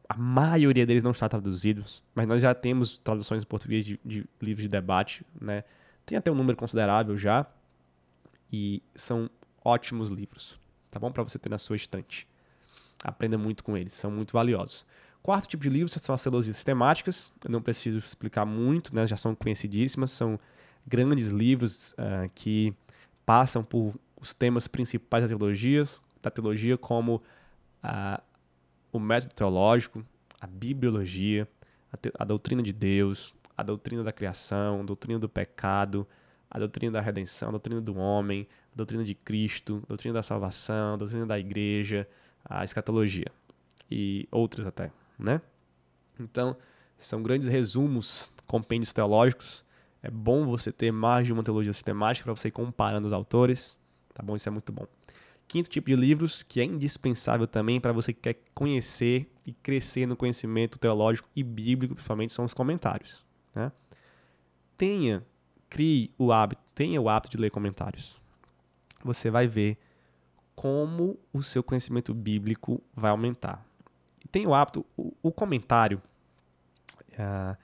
a 0.08 0.16
maioria 0.16 0.86
deles 0.86 1.02
não 1.02 1.12
está 1.12 1.28
traduzidos, 1.28 2.02
mas 2.14 2.26
nós 2.26 2.42
já 2.42 2.54
temos 2.54 2.98
traduções 2.98 3.42
em 3.42 3.46
português 3.46 3.84
de, 3.84 4.00
de 4.04 4.26
livros 4.40 4.62
de 4.62 4.68
debate, 4.68 5.24
né? 5.40 5.64
Tem 6.04 6.18
até 6.18 6.30
um 6.30 6.34
número 6.34 6.56
considerável 6.56 7.16
já, 7.16 7.46
e 8.52 8.82
são 8.94 9.30
ótimos 9.64 10.10
livros, 10.10 10.58
tá 10.90 10.98
bom? 10.98 11.10
Para 11.10 11.22
você 11.22 11.38
ter 11.38 11.48
na 11.48 11.58
sua 11.58 11.76
estante. 11.76 12.26
Aprenda 13.02 13.38
muito 13.38 13.64
com 13.64 13.76
eles, 13.76 13.92
são 13.92 14.10
muito 14.10 14.32
valiosos. 14.32 14.84
Quarto 15.22 15.48
tipo 15.48 15.62
de 15.62 15.68
livros 15.68 15.92
são 15.92 16.14
as 16.14 16.22
teologias 16.22 16.56
sistemáticas. 16.56 17.32
Eu 17.44 17.50
não 17.50 17.60
preciso 17.60 17.98
explicar 17.98 18.46
muito, 18.46 18.94
né? 18.94 19.06
já 19.06 19.16
são 19.16 19.34
conhecidíssimas. 19.34 20.10
São 20.10 20.38
grandes 20.86 21.28
livros 21.28 21.92
uh, 21.92 22.30
que 22.34 22.74
passam 23.26 23.62
por 23.62 23.94
os 24.20 24.32
temas 24.32 24.66
principais 24.66 25.22
da 25.22 25.28
teologia, 25.28 25.84
da 26.22 26.30
teologia 26.30 26.76
como 26.76 27.16
uh, 27.84 28.22
o 28.92 28.98
método 28.98 29.34
teológico, 29.34 30.04
a 30.40 30.46
bibliologia, 30.46 31.46
a, 31.92 31.96
te, 31.96 32.10
a, 32.18 32.24
doutrina 32.24 32.62
de 32.62 32.72
Deus, 32.72 33.34
a 33.56 33.62
doutrina 33.62 34.02
da 34.02 34.12
criação, 34.12 34.80
a 34.80 34.82
doutrina 34.82 35.18
do 35.18 35.28
pecado, 35.28 36.06
a 36.50 36.58
doutrina 36.58 36.92
da 36.92 37.00
redenção, 37.00 37.48
a 37.48 37.52
doutrina 37.52 37.80
do 37.80 37.96
homem, 37.96 38.48
a 38.72 38.76
doutrina 38.76 39.04
de 39.04 39.14
Cristo, 39.14 39.80
a 39.84 39.88
doutrina 39.88 40.14
da 40.14 40.22
salvação, 40.22 40.94
a 40.94 40.96
doutrina 40.96 41.26
da 41.26 41.38
igreja, 41.38 42.08
a 42.44 42.64
escatologia 42.64 43.26
e 43.90 44.26
outras 44.30 44.66
até 44.66 44.90
né? 45.20 45.40
Então, 46.18 46.56
são 46.98 47.22
grandes 47.22 47.48
resumos, 47.48 48.30
compêndios 48.46 48.92
teológicos. 48.92 49.64
É 50.02 50.10
bom 50.10 50.46
você 50.46 50.72
ter 50.72 50.90
mais 50.90 51.26
de 51.26 51.32
uma 51.32 51.42
teologia 51.42 51.72
sistemática 51.72 52.24
para 52.24 52.34
você 52.34 52.48
ir 52.48 52.52
comparando 52.52 53.06
os 53.06 53.12
autores, 53.12 53.78
tá 54.14 54.22
bom? 54.22 54.34
Isso 54.34 54.48
é 54.48 54.52
muito 54.52 54.72
bom. 54.72 54.86
Quinto 55.46 55.68
tipo 55.68 55.88
de 55.88 55.96
livros 55.96 56.42
que 56.42 56.60
é 56.60 56.64
indispensável 56.64 57.46
também 57.46 57.80
para 57.80 57.92
você 57.92 58.12
que 58.12 58.20
quer 58.20 58.40
conhecer 58.54 59.30
e 59.46 59.52
crescer 59.52 60.06
no 60.06 60.16
conhecimento 60.16 60.78
teológico 60.78 61.28
e 61.34 61.42
bíblico, 61.42 61.94
principalmente, 61.94 62.32
são 62.32 62.44
os 62.44 62.54
comentários. 62.54 63.24
Né? 63.54 63.70
Tenha, 64.76 65.26
crie 65.70 66.12
o 66.18 66.32
hábito, 66.32 66.60
tenha 66.74 67.00
o 67.00 67.08
hábito 67.08 67.36
de 67.36 67.42
ler 67.42 67.50
comentários. 67.50 68.20
Você 69.02 69.30
vai 69.30 69.46
ver 69.46 69.78
como 70.54 71.18
o 71.32 71.42
seu 71.42 71.62
conhecimento 71.62 72.12
bíblico 72.12 72.82
vai 72.94 73.10
aumentar 73.10 73.64
tem 74.30 74.46
o 74.46 74.54
hábito, 74.54 74.84
o, 74.96 75.12
o 75.22 75.32
comentário, 75.32 76.00
uh, 77.12 77.56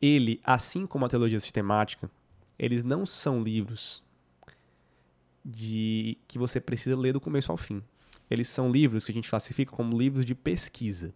ele, 0.00 0.40
assim 0.44 0.86
como 0.86 1.04
a 1.04 1.08
teologia 1.08 1.40
sistemática, 1.40 2.10
eles 2.58 2.82
não 2.82 3.06
são 3.06 3.42
livros 3.42 4.02
de 5.44 6.18
que 6.28 6.38
você 6.38 6.60
precisa 6.60 6.96
ler 6.96 7.12
do 7.12 7.20
começo 7.20 7.50
ao 7.50 7.56
fim. 7.56 7.82
Eles 8.30 8.48
são 8.48 8.70
livros 8.70 9.04
que 9.04 9.12
a 9.12 9.14
gente 9.14 9.30
classifica 9.30 9.74
como 9.74 9.96
livros 9.96 10.24
de 10.24 10.34
pesquisa. 10.34 11.12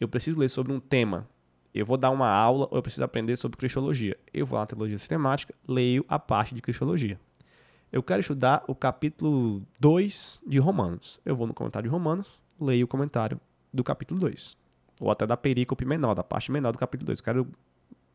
Eu 0.00 0.08
preciso 0.08 0.38
ler 0.38 0.48
sobre 0.48 0.72
um 0.72 0.80
tema. 0.80 1.28
Eu 1.78 1.86
vou 1.86 1.96
dar 1.96 2.10
uma 2.10 2.28
aula 2.28 2.66
ou 2.72 2.78
eu 2.78 2.82
preciso 2.82 3.04
aprender 3.04 3.36
sobre 3.36 3.56
cristologia. 3.56 4.16
Eu 4.34 4.44
vou 4.44 4.56
lá 4.56 4.62
na 4.62 4.66
teologia 4.66 4.98
sistemática, 4.98 5.54
leio 5.66 6.04
a 6.08 6.18
parte 6.18 6.52
de 6.52 6.60
cristologia. 6.60 7.20
Eu 7.92 8.02
quero 8.02 8.20
estudar 8.20 8.64
o 8.66 8.74
capítulo 8.74 9.62
2 9.78 10.42
de 10.44 10.58
Romanos. 10.58 11.20
Eu 11.24 11.36
vou 11.36 11.46
no 11.46 11.54
comentário 11.54 11.88
de 11.88 11.92
Romanos, 11.92 12.40
leio 12.60 12.84
o 12.84 12.88
comentário 12.88 13.40
do 13.72 13.84
capítulo 13.84 14.18
2. 14.18 14.56
Ou 14.98 15.08
até 15.08 15.24
da 15.24 15.36
perícope 15.36 15.84
menor, 15.84 16.16
da 16.16 16.24
parte 16.24 16.50
menor 16.50 16.72
do 16.72 16.78
capítulo 16.78 17.06
2. 17.06 17.20
Eu 17.20 17.24
quero, 17.24 17.48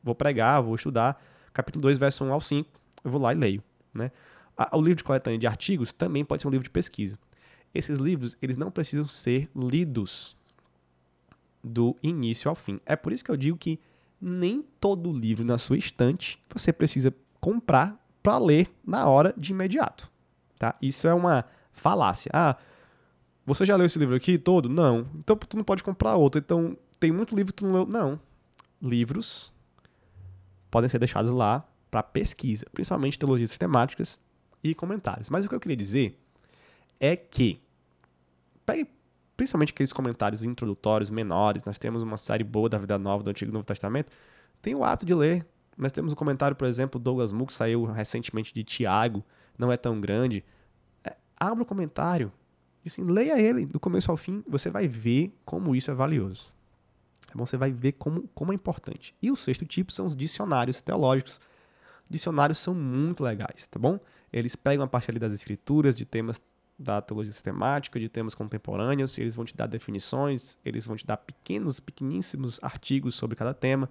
vou 0.04 0.14
pregar, 0.14 0.62
vou 0.62 0.76
estudar 0.76 1.24
capítulo 1.54 1.84
2, 1.84 1.98
verso 1.98 2.26
1 2.26 2.34
ao 2.34 2.42
5, 2.42 2.70
eu 3.02 3.12
vou 3.12 3.22
lá 3.22 3.32
e 3.32 3.38
leio. 3.38 3.64
Né? 3.94 4.12
O 4.74 4.82
livro 4.82 4.98
de 4.98 5.06
coletânea 5.06 5.40
de 5.40 5.48
artigos 5.48 5.94
também 5.94 6.26
pode 6.26 6.42
ser 6.42 6.50
um 6.50 6.52
livro 6.52 6.66
de 6.66 6.70
pesquisa. 6.70 7.18
Esses 7.74 7.98
livros, 7.98 8.36
eles 8.42 8.58
não 8.58 8.70
precisam 8.70 9.08
ser 9.08 9.50
lidos 9.56 10.36
do 11.64 11.96
início 12.04 12.50
ao 12.50 12.56
fim. 12.56 12.80
É 12.86 12.96
por 12.96 13.14
isso 13.14 13.24
que 13.24 13.32
eu 13.32 13.38
digo 13.38 13.58
que 13.58 13.80
nem 14.20 14.64
todo 14.80 15.12
livro 15.12 15.44
na 15.46 15.58
sua 15.58 15.78
estante 15.78 16.42
você 16.54 16.74
precisa 16.74 17.14
comprar 17.40 17.98
para 18.22 18.38
ler 18.38 18.74
na 18.86 19.08
hora 19.08 19.34
de 19.38 19.52
imediato. 19.52 20.10
Tá? 20.58 20.76
Isso 20.82 21.08
é 21.08 21.14
uma 21.14 21.46
falácia. 21.72 22.32
Ah, 22.34 22.58
você 23.46 23.66
já 23.66 23.76
leu 23.76 23.86
esse 23.86 24.00
livro 24.00 24.16
aqui 24.16 24.38
todo? 24.38 24.70
Não. 24.70 25.08
Então 25.16 25.36
tu 25.36 25.58
não 25.58 25.64
pode 25.64 25.84
comprar 25.84 26.16
outro. 26.16 26.40
Então 26.40 26.78
tem 27.00 27.12
muito 27.12 27.36
livro 27.36 27.54
que 27.54 27.62
tu 27.62 27.66
não 27.66 27.74
leu. 27.74 27.86
Não. 27.86 28.20
Livros 28.82 29.54
podem 30.72 30.90
ser 30.90 31.00
deixados 31.00 31.32
lá 31.32 31.68
para 31.92 32.02
pesquisa, 32.02 32.66
principalmente 32.72 33.20
teologias 33.20 33.52
sistemáticas 33.52 34.20
e 34.64 34.74
comentários. 34.74 35.30
Mas 35.30 35.46
o 35.46 35.50
que 35.50 35.56
eu 35.56 35.60
queria 35.60 35.78
dizer 35.78 36.20
é 37.00 37.16
que 37.16 37.62
pegue 38.66 38.90
principalmente 39.36 39.72
aqueles 39.72 39.94
comentários 39.94 40.44
introdutórios 40.44 41.10
menores. 41.10 41.64
Nós 41.64 41.78
temos 41.78 42.02
uma 42.02 42.18
série 42.18 42.44
boa 42.44 42.70
da 42.70 42.78
Vida 42.78 42.98
Nova 42.98 43.24
do 43.24 43.30
Antigo 43.30 43.52
e 43.52 43.54
Novo 43.54 43.66
Testamento. 43.66 44.12
Tem 44.62 44.76
o 44.76 44.84
hábito 44.84 45.06
de 45.06 45.14
ler. 45.14 45.46
Nós 45.78 45.92
temos 45.92 46.14
um 46.14 46.16
comentário, 46.16 46.56
por 46.56 46.68
exemplo, 46.68 47.00
Douglas 47.00 47.32
Mook 47.32 47.52
saiu 47.52 47.86
recentemente 47.86 48.54
de 48.54 48.64
Tiago, 48.64 49.24
não 49.58 49.72
é 49.72 49.78
tão 49.78 50.00
grande. 50.00 50.44
É, 51.04 51.16
abra 51.40 51.64
o 51.64 51.66
comentário, 51.66 52.32
e 52.86 52.90
assim, 52.90 53.04
leia 53.04 53.40
ele 53.40 53.66
do 53.66 53.80
começo 53.80 54.12
ao 54.12 54.18
fim, 54.18 54.44
você 54.48 54.70
vai 54.70 54.88
ver 54.88 55.34
como 55.46 55.76
isso 55.76 55.90
é 55.90 55.94
valioso. 55.94 56.52
É 57.34 57.38
você 57.38 57.56
vai 57.56 57.72
ver 57.72 57.94
como, 57.94 58.28
como 58.36 58.52
é 58.52 58.56
importante. 58.56 59.16
E 59.22 59.32
o 59.32 59.36
sexto 59.36 59.66
tipo 59.66 59.92
são 59.92 60.06
os 60.06 60.16
dicionários 60.16 60.82
teológicos. 60.82 61.40
Dicionários 62.10 62.60
são 62.60 62.76
muito 62.76 63.24
legais, 63.24 63.68
tá 63.68 63.80
bom? 63.80 64.00
Eles 64.32 64.56
pegam 64.56 64.84
a 64.84 64.88
parte 64.88 65.10
ali 65.10 65.20
das 65.20 65.34
escrituras, 65.34 65.96
de 65.96 66.06
temas 66.06 66.42
da 66.84 67.02
teologia 67.02 67.32
sistemática, 67.32 68.00
de 68.00 68.10
temas 68.10 68.36
contemporâneos, 68.36 69.18
eles 69.18 69.36
vão 69.36 69.46
te 69.46 69.56
dar 69.56 69.68
definições, 69.68 70.58
eles 70.64 70.86
vão 70.86 70.96
te 70.96 71.06
dar 71.06 71.18
pequenos, 71.18 71.80
pequeníssimos 71.80 72.60
artigos 72.62 73.16
sobre 73.16 73.36
cada 73.36 73.54
tema. 73.54 73.90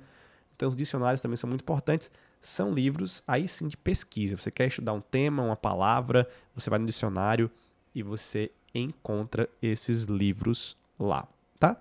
Então, 0.55 0.69
os 0.69 0.77
dicionários 0.77 1.21
também 1.21 1.37
são 1.37 1.49
muito 1.49 1.63
importantes. 1.63 2.11
São 2.41 2.73
livros, 2.73 3.23
aí 3.27 3.49
sim, 3.49 3.69
de 3.69 3.77
pesquisa. 3.77 4.37
Você 4.37 4.51
quer 4.51 4.69
estudar 4.69 4.93
um 4.93 5.01
tema, 5.01 5.43
uma 5.43 5.57
palavra, 5.57 6.29
você 6.55 6.69
vai 6.69 6.79
no 6.79 6.87
dicionário 6.87 7.51
e 7.95 8.03
você 8.03 8.51
encontra 8.75 9.49
esses 9.61 10.05
livros 10.05 10.77
lá, 10.99 11.29
tá? 11.59 11.77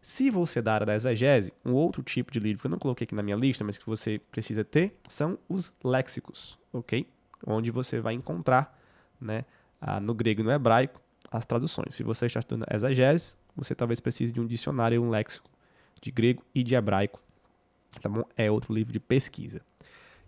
Se 0.00 0.30
você 0.30 0.58
é 0.58 0.62
da 0.62 0.74
área 0.74 0.86
da 0.86 0.94
exegese, 0.94 1.52
um 1.64 1.72
outro 1.72 2.02
tipo 2.02 2.30
de 2.30 2.38
livro 2.38 2.60
que 2.60 2.66
eu 2.66 2.70
não 2.70 2.78
coloquei 2.78 3.04
aqui 3.04 3.14
na 3.14 3.22
minha 3.22 3.36
lista, 3.36 3.64
mas 3.64 3.78
que 3.78 3.86
você 3.86 4.20
precisa 4.30 4.62
ter, 4.62 4.98
são 5.08 5.38
os 5.48 5.72
léxicos, 5.82 6.58
ok? 6.72 7.08
Onde 7.46 7.70
você 7.70 8.00
vai 8.00 8.12
encontrar, 8.12 8.78
né, 9.20 9.44
no 10.02 10.14
grego 10.14 10.40
e 10.40 10.44
no 10.44 10.50
hebraico, 10.50 11.00
as 11.30 11.44
traduções. 11.44 11.94
Se 11.94 12.02
você 12.02 12.26
está 12.26 12.40
estudando 12.40 12.66
exegese, 12.72 13.34
você 13.56 13.74
talvez 13.74 14.00
precise 14.00 14.32
de 14.32 14.40
um 14.40 14.46
dicionário 14.46 14.96
e 14.96 14.98
um 14.98 15.10
léxico 15.10 15.50
de 16.00 16.10
grego 16.10 16.42
e 16.54 16.62
de 16.62 16.74
hebraico, 16.74 17.20
tá 18.00 18.08
bom? 18.08 18.24
É 18.36 18.50
outro 18.50 18.74
livro 18.74 18.92
de 18.92 19.00
pesquisa. 19.00 19.60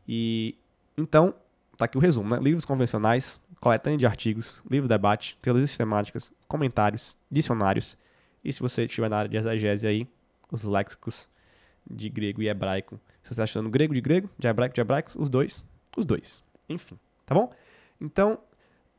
E 0.07 0.57
então, 0.97 1.35
tá 1.77 1.85
aqui 1.85 1.99
o 1.99 2.01
resumo, 2.01 2.35
né? 2.35 2.41
Livros 2.41 2.65
convencionais, 2.65 3.41
coletânea 3.61 3.99
de 3.99 4.07
artigos, 4.07 4.63
livro 4.71 4.89
debate, 4.89 5.37
teorias 5.43 5.71
sistemáticas, 5.71 6.33
comentários, 6.49 7.17
dicionários. 7.31 7.97
E 8.45 8.53
se 8.53 8.61
você 8.61 8.85
estiver 8.85 9.11
na 9.11 9.19
área 9.19 9.29
de 9.29 9.37
exegese 9.37 9.87
aí, 9.87 10.07
os 10.51 10.65
léxicos 10.65 11.29
de 11.89 12.09
grego 12.09 12.43
e 12.43 12.49
hebraico. 12.49 13.01
Se 13.23 13.29
você 13.29 13.33
está 13.35 13.45
estudando 13.45 13.71
grego 13.71 13.95
de 13.95 14.01
grego, 14.01 14.31
de 14.39 14.47
hebraico 14.49 14.75
de 14.75 14.81
hebraico, 14.81 15.11
os 15.21 15.29
dois, 15.29 15.65
os 15.97 16.05
dois. 16.05 16.43
Enfim, 16.69 16.99
tá 17.25 17.35
bom? 17.35 17.53
Então, 18.01 18.39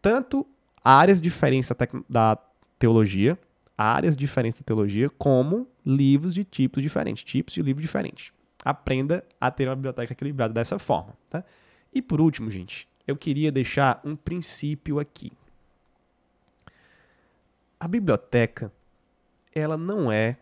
tanto 0.07 0.47
áreas 0.81 1.19
diferentes 1.19 1.69
da, 2.07 2.37
teologia, 2.79 3.37
áreas 3.77 4.15
diferentes 4.15 4.57
da 4.57 4.63
teologia, 4.63 5.09
como 5.09 5.67
livros 5.85 6.33
de 6.33 6.45
tipos 6.45 6.81
diferentes, 6.81 7.25
tipos 7.25 7.53
de 7.53 7.61
livros 7.61 7.81
diferentes. 7.81 8.31
Aprenda 8.63 9.21
a 9.39 9.51
ter 9.51 9.67
uma 9.67 9.75
biblioteca 9.75 10.13
equilibrada 10.13 10.53
dessa 10.53 10.79
forma. 10.79 11.13
Tá? 11.29 11.43
E 11.93 12.01
por 12.01 12.21
último, 12.21 12.49
gente, 12.49 12.87
eu 13.05 13.17
queria 13.17 13.51
deixar 13.51 13.99
um 14.01 14.15
princípio 14.15 14.97
aqui. 14.97 15.29
A 17.77 17.85
biblioteca, 17.85 18.71
ela 19.53 19.75
não 19.75 20.09
é 20.09 20.37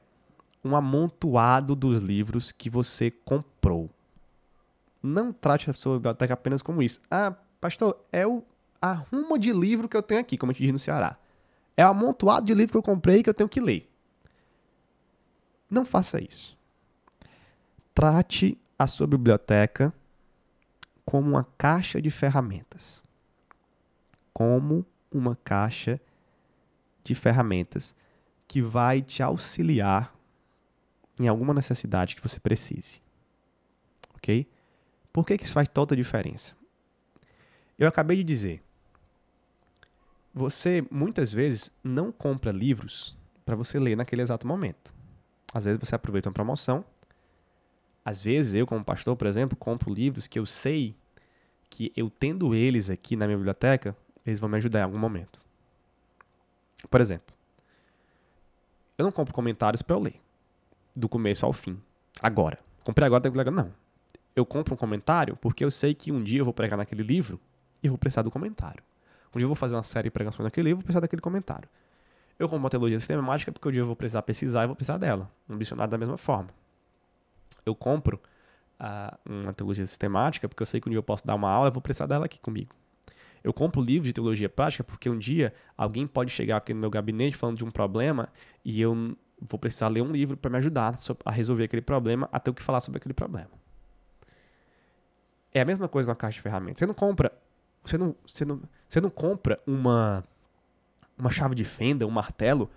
um 0.63 0.75
amontoado 0.75 1.75
dos 1.75 2.04
livros 2.04 2.51
que 2.51 2.69
você 2.69 3.10
comprou. 3.10 3.89
Não 5.01 5.34
trate 5.34 5.71
a 5.71 5.73
sua 5.73 5.95
biblioteca 5.95 6.36
apenas 6.36 6.62
como 6.62 6.84
isso. 6.84 7.01
Ah, 7.10 7.34
pastor, 7.60 7.99
é 8.12 8.28
o 8.28 8.43
arrumo 8.82 9.38
de 9.38 9.52
livro 9.52 9.90
que 9.90 9.98
eu 9.98 10.04
tenho 10.04 10.22
aqui, 10.22 10.38
como 10.38 10.52
a 10.52 10.54
gente 10.54 10.64
diz 10.64 10.72
no 10.72 10.80
Ceará. 10.80 11.18
É 11.78 11.86
o 11.86 11.90
amontoado 11.90 12.46
de 12.46 12.54
livro 12.54 12.72
que 12.72 12.78
eu 12.78 12.84
comprei 12.84 13.24
que 13.24 13.30
eu 13.30 13.34
tenho 13.34 13.50
que 13.50 13.60
ler. 13.60 13.90
Não 15.70 15.86
faça 15.86 16.22
isso. 16.22 16.58
Trate 17.94 18.58
a 18.78 18.88
sua 18.88 19.08
biblioteca 19.08 19.94
como 21.06 21.30
uma 21.30 21.48
caixa 21.58 22.02
de 22.02 22.10
ferramentas. 22.10 23.04
Como 24.34 24.86
uma 25.12 25.36
caixa 25.44 26.00
de 27.04 27.16
ferramentas 27.16 27.96
que 28.48 28.62
vai 28.62 29.02
te 29.02 29.24
auxiliar 29.24 30.14
em 31.20 31.28
alguma 31.28 31.54
necessidade 31.54 32.16
que 32.16 32.22
você 32.22 32.40
precise. 32.40 33.02
Ok? 34.16 34.48
Por 35.14 35.26
que, 35.26 35.38
que 35.38 35.46
isso 35.46 35.54
faz 35.54 35.68
toda 35.68 35.94
a 35.94 35.98
diferença? 35.98 36.54
Eu 37.78 37.88
acabei 37.88 38.18
de 38.18 38.24
dizer. 38.24 38.62
Você 40.36 40.86
muitas 40.91 41.32
vezes 41.32 41.71
não 41.82 42.12
compra 42.12 42.52
livros 42.52 43.17
para 43.45 43.56
você 43.56 43.80
ler 43.80 43.95
naquele 43.95 44.21
exato 44.21 44.45
momento. 44.45 44.93
Às 45.54 45.63
vezes 45.63 45.80
você 45.80 45.95
aproveita 45.95 46.28
uma 46.28 46.34
promoção. 46.34 46.84
Às 48.04 48.21
vezes 48.21 48.54
eu, 48.54 48.67
como 48.67 48.84
pastor, 48.84 49.15
por 49.15 49.28
exemplo, 49.28 49.56
compro 49.56 49.93
livros 49.93 50.28
que 50.28 50.38
eu 50.38 50.45
sei 50.45 50.93
que 51.69 51.93
eu 51.95 52.10
tendo 52.10 52.54
eles 52.54 52.89
aqui 52.89 53.15
na 53.15 53.26
minha 53.26 53.38
biblioteca, 53.38 53.95
eles 54.26 54.38
vão 54.38 54.50
me 54.50 54.58
ajudar 54.58 54.82
em 54.82 54.84
algum 54.84 54.98
momento. 54.98 55.39
Por 56.89 57.00
exemplo, 57.00 57.34
eu 58.98 59.06
não 59.06 59.13
compro 59.13 59.34
comentários 59.34 59.82
para 59.82 59.95
eu 59.95 60.02
ler 60.02 60.19
do 60.93 61.08
começo 61.08 61.45
ao 61.45 61.54
fim. 61.54 61.80
Agora. 62.21 62.60
Comprei 62.84 63.06
agora, 63.06 63.21
tem. 63.21 63.32
Não. 63.54 63.71
Eu 64.36 64.45
compro 64.45 64.74
um 64.74 64.78
comentário 64.78 65.38
porque 65.38 65.63
eu 65.63 65.71
sei 65.71 65.93
que 65.93 66.12
um 66.12 66.21
dia 66.21 66.41
eu 66.41 66.45
vou 66.45 66.54
pregar 66.54 66.76
naquele 66.76 67.04
livro 67.04 67.39
e 67.82 67.88
eu 67.88 67.93
vou 67.93 67.98
precisar 67.98 68.21
do 68.21 68.30
comentário. 68.30 68.84
Um 69.36 69.38
dia 69.38 69.43
eu 69.43 69.50
vou 69.50 69.56
fazer 69.56 69.76
uma 69.76 69.84
série 69.84 70.06
de 70.06 70.12
pregações 70.12 70.45
naquele 70.45 70.69
livro 70.69 70.78
vou 70.78 70.86
precisar 70.86 71.02
daquele 71.02 71.21
comentário. 71.21 71.67
Eu 72.39 72.48
compro 72.48 72.63
uma 72.63 72.69
teologia 72.69 72.98
sistemática 72.98 73.52
porque 73.52 73.67
um 73.67 73.71
dia 73.71 73.82
eu 73.82 73.86
vou 73.86 73.95
precisar 73.95 74.21
pesquisar 74.21 74.63
e 74.63 74.67
vou 74.67 74.76
precisar 74.76 74.98
dela. 74.98 75.30
Um 75.50 75.58
dicionário 75.58 75.91
da 75.91 75.98
mesma 75.98 76.17
forma. 76.17 76.50
Eu 77.65 77.76
compro 77.76 78.19
uh, 78.80 79.17
uma 79.30 79.54
teologia 79.54 79.86
sistemática 79.86 80.48
porque 80.48 80.63
eu 80.63 80.65
sei 80.65 80.80
que 80.80 80.88
um 80.88 80.91
dia 80.91 80.98
eu 80.98 81.04
posso 81.04 81.28
dar 81.28 81.36
uma 81.36 81.50
aula 81.50 81.67
e 81.67 81.71
vou 81.71 81.82
precisar 81.82 82.06
dela 82.06 82.26
aqui 82.26 82.39
comigo. 82.39 82.74
Eu 83.43 83.54
compro 83.54 83.82
livro 83.82 84.06
de 84.06 84.13
teologia 84.13 84.50
prática 84.50 84.84
porque 84.84 85.10
um 85.10 85.17
dia 85.17 85.54
alguém 85.78 86.08
pode 86.08 86.32
chegar 86.32 86.58
aqui 86.58 86.74
no 86.74 86.80
meu 86.80 86.89
gabinete 86.89 87.36
falando 87.36 87.58
de 87.58 87.65
um 87.65 87.71
problema 87.71 88.30
e 88.63 88.82
eu 88.82 89.15
vou 89.39 89.60
precisar 89.60 89.89
ler 89.89 90.02
um 90.02 90.12
livro 90.12 90.38
para 90.38 90.50
me 90.50 90.58
ajudar 90.58 90.95
a 91.26 91.32
resolver 91.32 91.65
aquele 91.65 91.82
problema, 91.82 92.28
até 92.32 92.50
o 92.50 92.54
que 92.54 92.63
falar 92.63 92.80
sobre 92.80 92.98
aquele 92.98 93.13
problema. 93.13 93.52
É 95.54 95.62
a 95.62 95.65
mesma 95.65 95.88
coisa 95.88 96.08
com 96.08 96.12
a 96.12 96.15
caixa 96.15 96.38
de 96.38 96.41
ferramentas. 96.41 96.80
Você 96.80 96.86
não 96.86 96.93
compra, 96.93 97.32
você 97.89 97.98
não, 97.98 98.15
você 98.26 98.45
não, 98.45 98.62
você 98.88 99.02
não 99.02 99.10
compra 99.10 99.60
uma 99.65 100.24
uma 101.17 101.32
chave 101.32 101.56
de 101.56 101.63
fenda, 101.63 102.06
um 102.06 102.12
martelo 102.12 102.69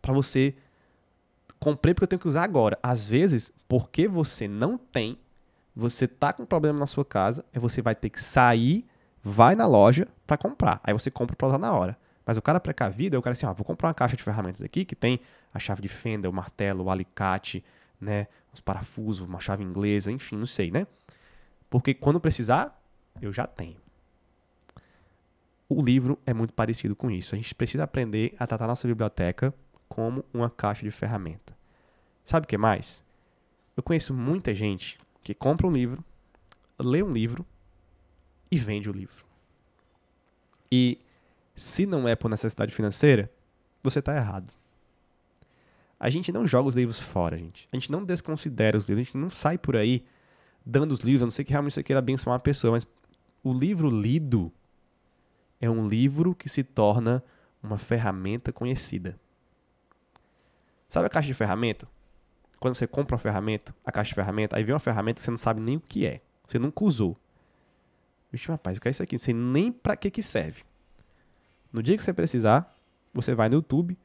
para 0.00 0.12
você 0.12 0.54
comprei 1.58 1.92
porque 1.92 2.04
eu 2.04 2.08
tenho 2.08 2.20
que 2.20 2.28
usar 2.28 2.42
agora. 2.42 2.78
Às 2.82 3.04
vezes, 3.04 3.52
porque 3.68 4.08
você 4.08 4.48
não 4.48 4.78
tem, 4.78 5.18
você 5.76 6.08
tá 6.08 6.32
com 6.32 6.44
um 6.44 6.46
problema 6.46 6.78
na 6.78 6.86
sua 6.86 7.04
casa, 7.04 7.44
e 7.54 7.58
você 7.58 7.82
vai 7.82 7.94
ter 7.94 8.08
que 8.08 8.20
sair, 8.20 8.86
vai 9.22 9.54
na 9.54 9.66
loja 9.66 10.08
para 10.26 10.38
comprar. 10.38 10.80
Aí 10.82 10.92
você 10.92 11.10
compra 11.10 11.36
para 11.36 11.48
usar 11.48 11.58
na 11.58 11.72
hora. 11.72 11.96
Mas 12.24 12.36
o 12.36 12.42
cara 12.42 12.58
precavido 12.58 13.16
é 13.16 13.18
o 13.18 13.22
cara 13.22 13.32
assim, 13.32 13.46
ó, 13.46 13.52
vou 13.52 13.64
comprar 13.64 13.88
uma 13.88 13.94
caixa 13.94 14.16
de 14.16 14.22
ferramentas 14.22 14.62
aqui 14.62 14.84
que 14.84 14.96
tem 14.96 15.20
a 15.52 15.58
chave 15.58 15.82
de 15.82 15.88
fenda, 15.88 16.30
o 16.30 16.32
martelo, 16.32 16.84
o 16.84 16.90
alicate, 16.90 17.64
né, 18.00 18.28
os 18.52 18.60
parafusos, 18.60 19.26
uma 19.26 19.40
chave 19.40 19.62
inglesa, 19.62 20.10
enfim, 20.10 20.36
não 20.36 20.46
sei, 20.46 20.70
né? 20.70 20.86
Porque 21.68 21.92
quando 21.92 22.20
precisar, 22.20 22.80
eu 23.20 23.32
já 23.32 23.46
tenho. 23.46 23.76
O 25.72 25.80
livro 25.80 26.18
é 26.26 26.34
muito 26.34 26.52
parecido 26.52 26.96
com 26.96 27.08
isso. 27.08 27.32
A 27.32 27.38
gente 27.38 27.54
precisa 27.54 27.84
aprender 27.84 28.34
a 28.40 28.44
tratar 28.44 28.66
nossa 28.66 28.88
biblioteca 28.88 29.54
como 29.88 30.24
uma 30.34 30.50
caixa 30.50 30.82
de 30.82 30.90
ferramenta. 30.90 31.56
Sabe 32.24 32.44
o 32.44 32.48
que 32.48 32.58
mais? 32.58 33.04
Eu 33.76 33.82
conheço 33.84 34.12
muita 34.12 34.52
gente 34.52 34.98
que 35.22 35.32
compra 35.32 35.68
um 35.68 35.70
livro, 35.70 36.04
lê 36.76 37.04
um 37.04 37.12
livro 37.12 37.46
e 38.50 38.58
vende 38.58 38.90
o 38.90 38.92
livro. 38.92 39.24
E 40.72 40.98
se 41.54 41.86
não 41.86 42.08
é 42.08 42.16
por 42.16 42.28
necessidade 42.28 42.74
financeira, 42.74 43.30
você 43.80 44.00
está 44.00 44.16
errado. 44.16 44.52
A 46.00 46.10
gente 46.10 46.32
não 46.32 46.48
joga 46.48 46.68
os 46.68 46.74
livros 46.74 46.98
fora, 46.98 47.38
gente. 47.38 47.68
A 47.72 47.76
gente 47.76 47.92
não 47.92 48.04
desconsidera 48.04 48.76
os 48.76 48.88
livros. 48.88 49.02
A 49.02 49.04
gente 49.06 49.18
não 49.18 49.30
sai 49.30 49.56
por 49.56 49.76
aí 49.76 50.04
dando 50.66 50.90
os 50.90 51.00
livros, 51.00 51.22
a 51.22 51.26
não 51.26 51.30
ser 51.30 51.44
que 51.44 51.52
realmente 51.52 51.74
você 51.74 51.82
queira 51.84 52.00
abençoar 52.00 52.34
uma 52.34 52.40
pessoa. 52.40 52.72
Mas 52.72 52.84
o 53.44 53.52
livro 53.52 53.88
lido 53.88 54.52
é 55.60 55.68
um 55.68 55.86
livro 55.86 56.34
que 56.34 56.48
se 56.48 56.62
torna 56.62 57.22
uma 57.62 57.76
ferramenta 57.76 58.52
conhecida. 58.52 59.18
Sabe 60.88 61.06
a 61.06 61.10
caixa 61.10 61.26
de 61.26 61.34
ferramenta? 61.34 61.86
Quando 62.58 62.74
você 62.74 62.86
compra 62.86 63.14
uma 63.14 63.20
ferramenta, 63.20 63.74
a 63.84 63.92
caixa 63.92 64.08
de 64.08 64.14
ferramenta, 64.14 64.56
aí 64.56 64.64
vem 64.64 64.74
uma 64.74 64.80
ferramenta 64.80 65.16
que 65.16 65.22
você 65.22 65.30
não 65.30 65.38
sabe 65.38 65.60
nem 65.60 65.76
o 65.76 65.80
que 65.80 66.06
é. 66.06 66.20
Você 66.44 66.58
nunca 66.58 66.84
usou. 66.84 67.16
Vixe, 68.32 68.50
rapaz, 68.50 68.76
o 68.76 68.80
que 68.80 68.88
é 68.88 68.90
isso 68.90 69.02
aqui? 69.02 69.14
Não 69.14 69.20
sei 69.20 69.34
nem 69.34 69.72
para 69.72 69.96
que 69.96 70.10
que 70.10 70.22
serve. 70.22 70.62
No 71.72 71.82
dia 71.82 71.96
que 71.96 72.02
você 72.02 72.12
precisar, 72.12 72.74
você 73.14 73.34
vai 73.34 73.48
no 73.48 73.56
YouTube, 73.56 73.96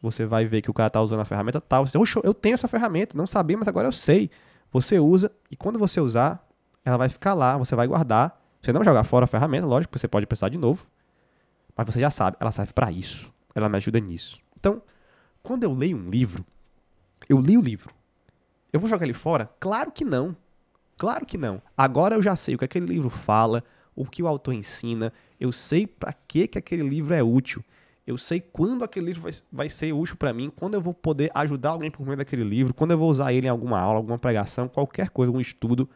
você 0.00 0.26
vai 0.26 0.44
ver 0.44 0.62
que 0.62 0.70
o 0.70 0.74
cara 0.74 0.90
tá 0.90 1.00
usando 1.00 1.20
a 1.20 1.24
ferramenta 1.24 1.60
tal. 1.60 1.86
Você, 1.86 1.96
Oxe, 1.96 2.20
eu 2.22 2.34
tenho 2.34 2.54
essa 2.54 2.68
ferramenta, 2.68 3.16
não 3.16 3.26
sabia, 3.26 3.56
mas 3.56 3.68
agora 3.68 3.88
eu 3.88 3.92
sei. 3.92 4.30
Você 4.70 4.98
usa, 4.98 5.32
e 5.50 5.56
quando 5.56 5.78
você 5.78 6.00
usar, 6.00 6.46
ela 6.84 6.96
vai 6.96 7.08
ficar 7.08 7.34
lá, 7.34 7.56
você 7.56 7.74
vai 7.74 7.86
guardar. 7.86 8.40
Você 8.60 8.72
não 8.72 8.84
jogar 8.84 9.04
fora 9.04 9.24
a 9.24 9.28
ferramenta, 9.28 9.66
lógico, 9.66 9.98
você 9.98 10.08
pode 10.08 10.26
precisar 10.26 10.48
de 10.48 10.58
novo. 10.58 10.86
Mas 11.76 11.86
você 11.86 12.00
já 12.00 12.10
sabe, 12.10 12.36
ela 12.40 12.50
serve 12.50 12.72
para 12.72 12.90
isso. 12.90 13.30
Ela 13.54 13.68
me 13.68 13.76
ajuda 13.76 14.00
nisso. 14.00 14.40
Então, 14.58 14.82
quando 15.42 15.64
eu 15.64 15.72
leio 15.72 15.96
um 15.96 16.08
livro, 16.08 16.44
eu 17.28 17.40
li 17.40 17.56
o 17.58 17.62
livro. 17.62 17.94
Eu 18.72 18.80
vou 18.80 18.88
jogar 18.88 19.04
ele 19.04 19.12
fora? 19.12 19.50
Claro 19.60 19.92
que 19.92 20.04
não. 20.04 20.36
Claro 20.96 21.26
que 21.26 21.36
não. 21.36 21.60
Agora 21.76 22.14
eu 22.14 22.22
já 22.22 22.34
sei 22.34 22.54
o 22.54 22.58
que 22.58 22.64
aquele 22.64 22.86
livro 22.86 23.10
fala, 23.10 23.62
o 23.94 24.04
que 24.06 24.22
o 24.22 24.26
autor 24.26 24.54
ensina, 24.54 25.12
eu 25.38 25.52
sei 25.52 25.86
para 25.86 26.12
que, 26.12 26.48
que 26.48 26.58
aquele 26.58 26.82
livro 26.82 27.14
é 27.14 27.22
útil. 27.22 27.62
Eu 28.06 28.16
sei 28.16 28.40
quando 28.40 28.84
aquele 28.84 29.06
livro 29.06 29.22
vai, 29.22 29.32
vai 29.50 29.68
ser 29.68 29.92
útil 29.92 30.16
para 30.16 30.32
mim, 30.32 30.50
quando 30.54 30.74
eu 30.74 30.80
vou 30.80 30.94
poder 30.94 31.30
ajudar 31.34 31.70
alguém 31.70 31.90
por 31.90 32.04
meio 32.04 32.16
daquele 32.16 32.44
livro, 32.44 32.72
quando 32.72 32.92
eu 32.92 32.98
vou 32.98 33.10
usar 33.10 33.32
ele 33.32 33.46
em 33.46 33.50
alguma 33.50 33.80
aula, 33.80 33.98
alguma 33.98 34.18
pregação, 34.18 34.68
qualquer 34.68 35.10
coisa, 35.10 35.28
algum 35.28 35.40
estudo. 35.40 35.88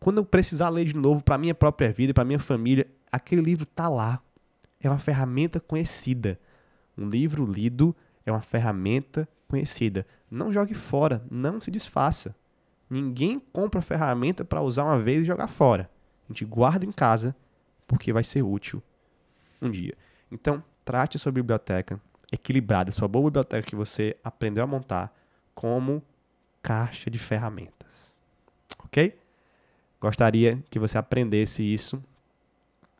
Quando 0.00 0.18
eu 0.18 0.24
precisar 0.24 0.68
ler 0.70 0.84
de 0.84 0.94
novo 0.94 1.22
para 1.22 1.38
minha 1.38 1.54
própria 1.54 1.92
vida 1.92 2.12
para 2.12 2.24
minha 2.24 2.38
família, 2.38 2.86
aquele 3.10 3.42
livro 3.42 3.64
tá 3.64 3.88
lá. 3.88 4.20
É 4.84 4.90
uma 4.90 4.98
ferramenta 4.98 5.58
conhecida. 5.58 6.38
Um 6.96 7.08
livro 7.08 7.46
lido 7.46 7.96
é 8.26 8.30
uma 8.30 8.42
ferramenta 8.42 9.26
conhecida. 9.48 10.06
Não 10.30 10.52
jogue 10.52 10.74
fora, 10.74 11.24
não 11.30 11.58
se 11.58 11.70
desfaça. 11.70 12.36
Ninguém 12.90 13.40
compra 13.40 13.80
ferramenta 13.80 14.44
para 14.44 14.60
usar 14.60 14.84
uma 14.84 15.00
vez 15.00 15.22
e 15.22 15.26
jogar 15.26 15.48
fora. 15.48 15.90
A 16.28 16.32
gente 16.32 16.44
guarda 16.44 16.84
em 16.84 16.92
casa 16.92 17.34
porque 17.88 18.12
vai 18.12 18.22
ser 18.22 18.42
útil 18.42 18.82
um 19.62 19.70
dia. 19.70 19.94
Então, 20.30 20.62
trate 20.84 21.16
a 21.16 21.20
sua 21.20 21.32
biblioteca 21.32 21.98
equilibrada, 22.30 22.92
sua 22.92 23.08
boa 23.08 23.30
biblioteca 23.30 23.66
que 23.66 23.74
você 23.74 24.14
aprendeu 24.22 24.64
a 24.64 24.66
montar 24.66 25.16
como 25.54 26.02
caixa 26.62 27.10
de 27.10 27.18
ferramentas. 27.18 28.14
Ok? 28.84 29.18
Gostaria 29.98 30.62
que 30.68 30.78
você 30.78 30.98
aprendesse 30.98 31.62
isso, 31.62 32.04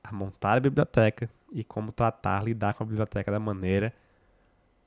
a 0.02 0.10
montar 0.12 0.56
a 0.56 0.60
biblioteca 0.60 1.28
e 1.54 1.62
como 1.62 1.92
tratar, 1.92 2.44
lidar 2.44 2.74
com 2.74 2.82
a 2.82 2.86
biblioteca 2.86 3.30
da 3.30 3.38
maneira 3.38 3.94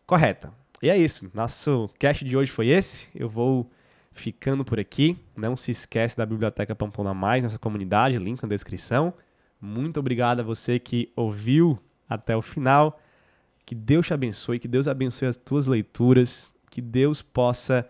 correta. 0.06 0.54
E 0.84 0.90
é 0.90 0.98
isso. 0.98 1.32
Nosso 1.34 1.90
cast 1.98 2.24
de 2.24 2.36
hoje 2.36 2.52
foi 2.52 2.68
esse. 2.68 3.10
Eu 3.16 3.30
vou 3.30 3.72
ficando 4.12 4.66
por 4.66 4.80
aqui. 4.80 5.18
Não 5.36 5.56
se 5.56 5.72
esquece 5.72 6.18
da 6.18 6.26
Biblioteca 6.26 6.76
Pamplona 6.76 7.14
Mais, 7.14 7.44
nossa 7.44 7.58
comunidade, 7.58 8.18
link 8.20 8.44
na 8.44 8.50
descrição. 8.50 9.14
Muito 9.60 10.00
obrigado 10.00 10.42
a 10.42 10.44
você 10.44 10.78
que 10.78 11.12
ouviu 11.16 11.80
até 12.08 12.36
o 12.36 12.42
final. 12.42 13.00
Que 13.66 13.74
Deus 13.74 14.06
te 14.06 14.14
abençoe, 14.14 14.60
que 14.60 14.68
Deus 14.68 14.88
abençoe 14.88 15.28
as 15.28 15.38
tuas 15.38 15.68
leituras, 15.68 16.54
que 16.70 16.82
Deus 16.82 17.22
possa 17.22 17.88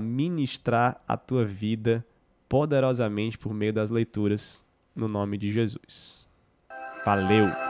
ministrar 0.00 1.00
a 1.06 1.16
tua 1.16 1.44
vida 1.44 2.04
poderosamente 2.48 3.38
por 3.38 3.54
meio 3.54 3.72
das 3.72 3.90
leituras, 3.90 4.64
no 4.94 5.06
nome 5.06 5.38
de 5.38 5.52
Jesus. 5.52 6.26
Valeu! 7.04 7.67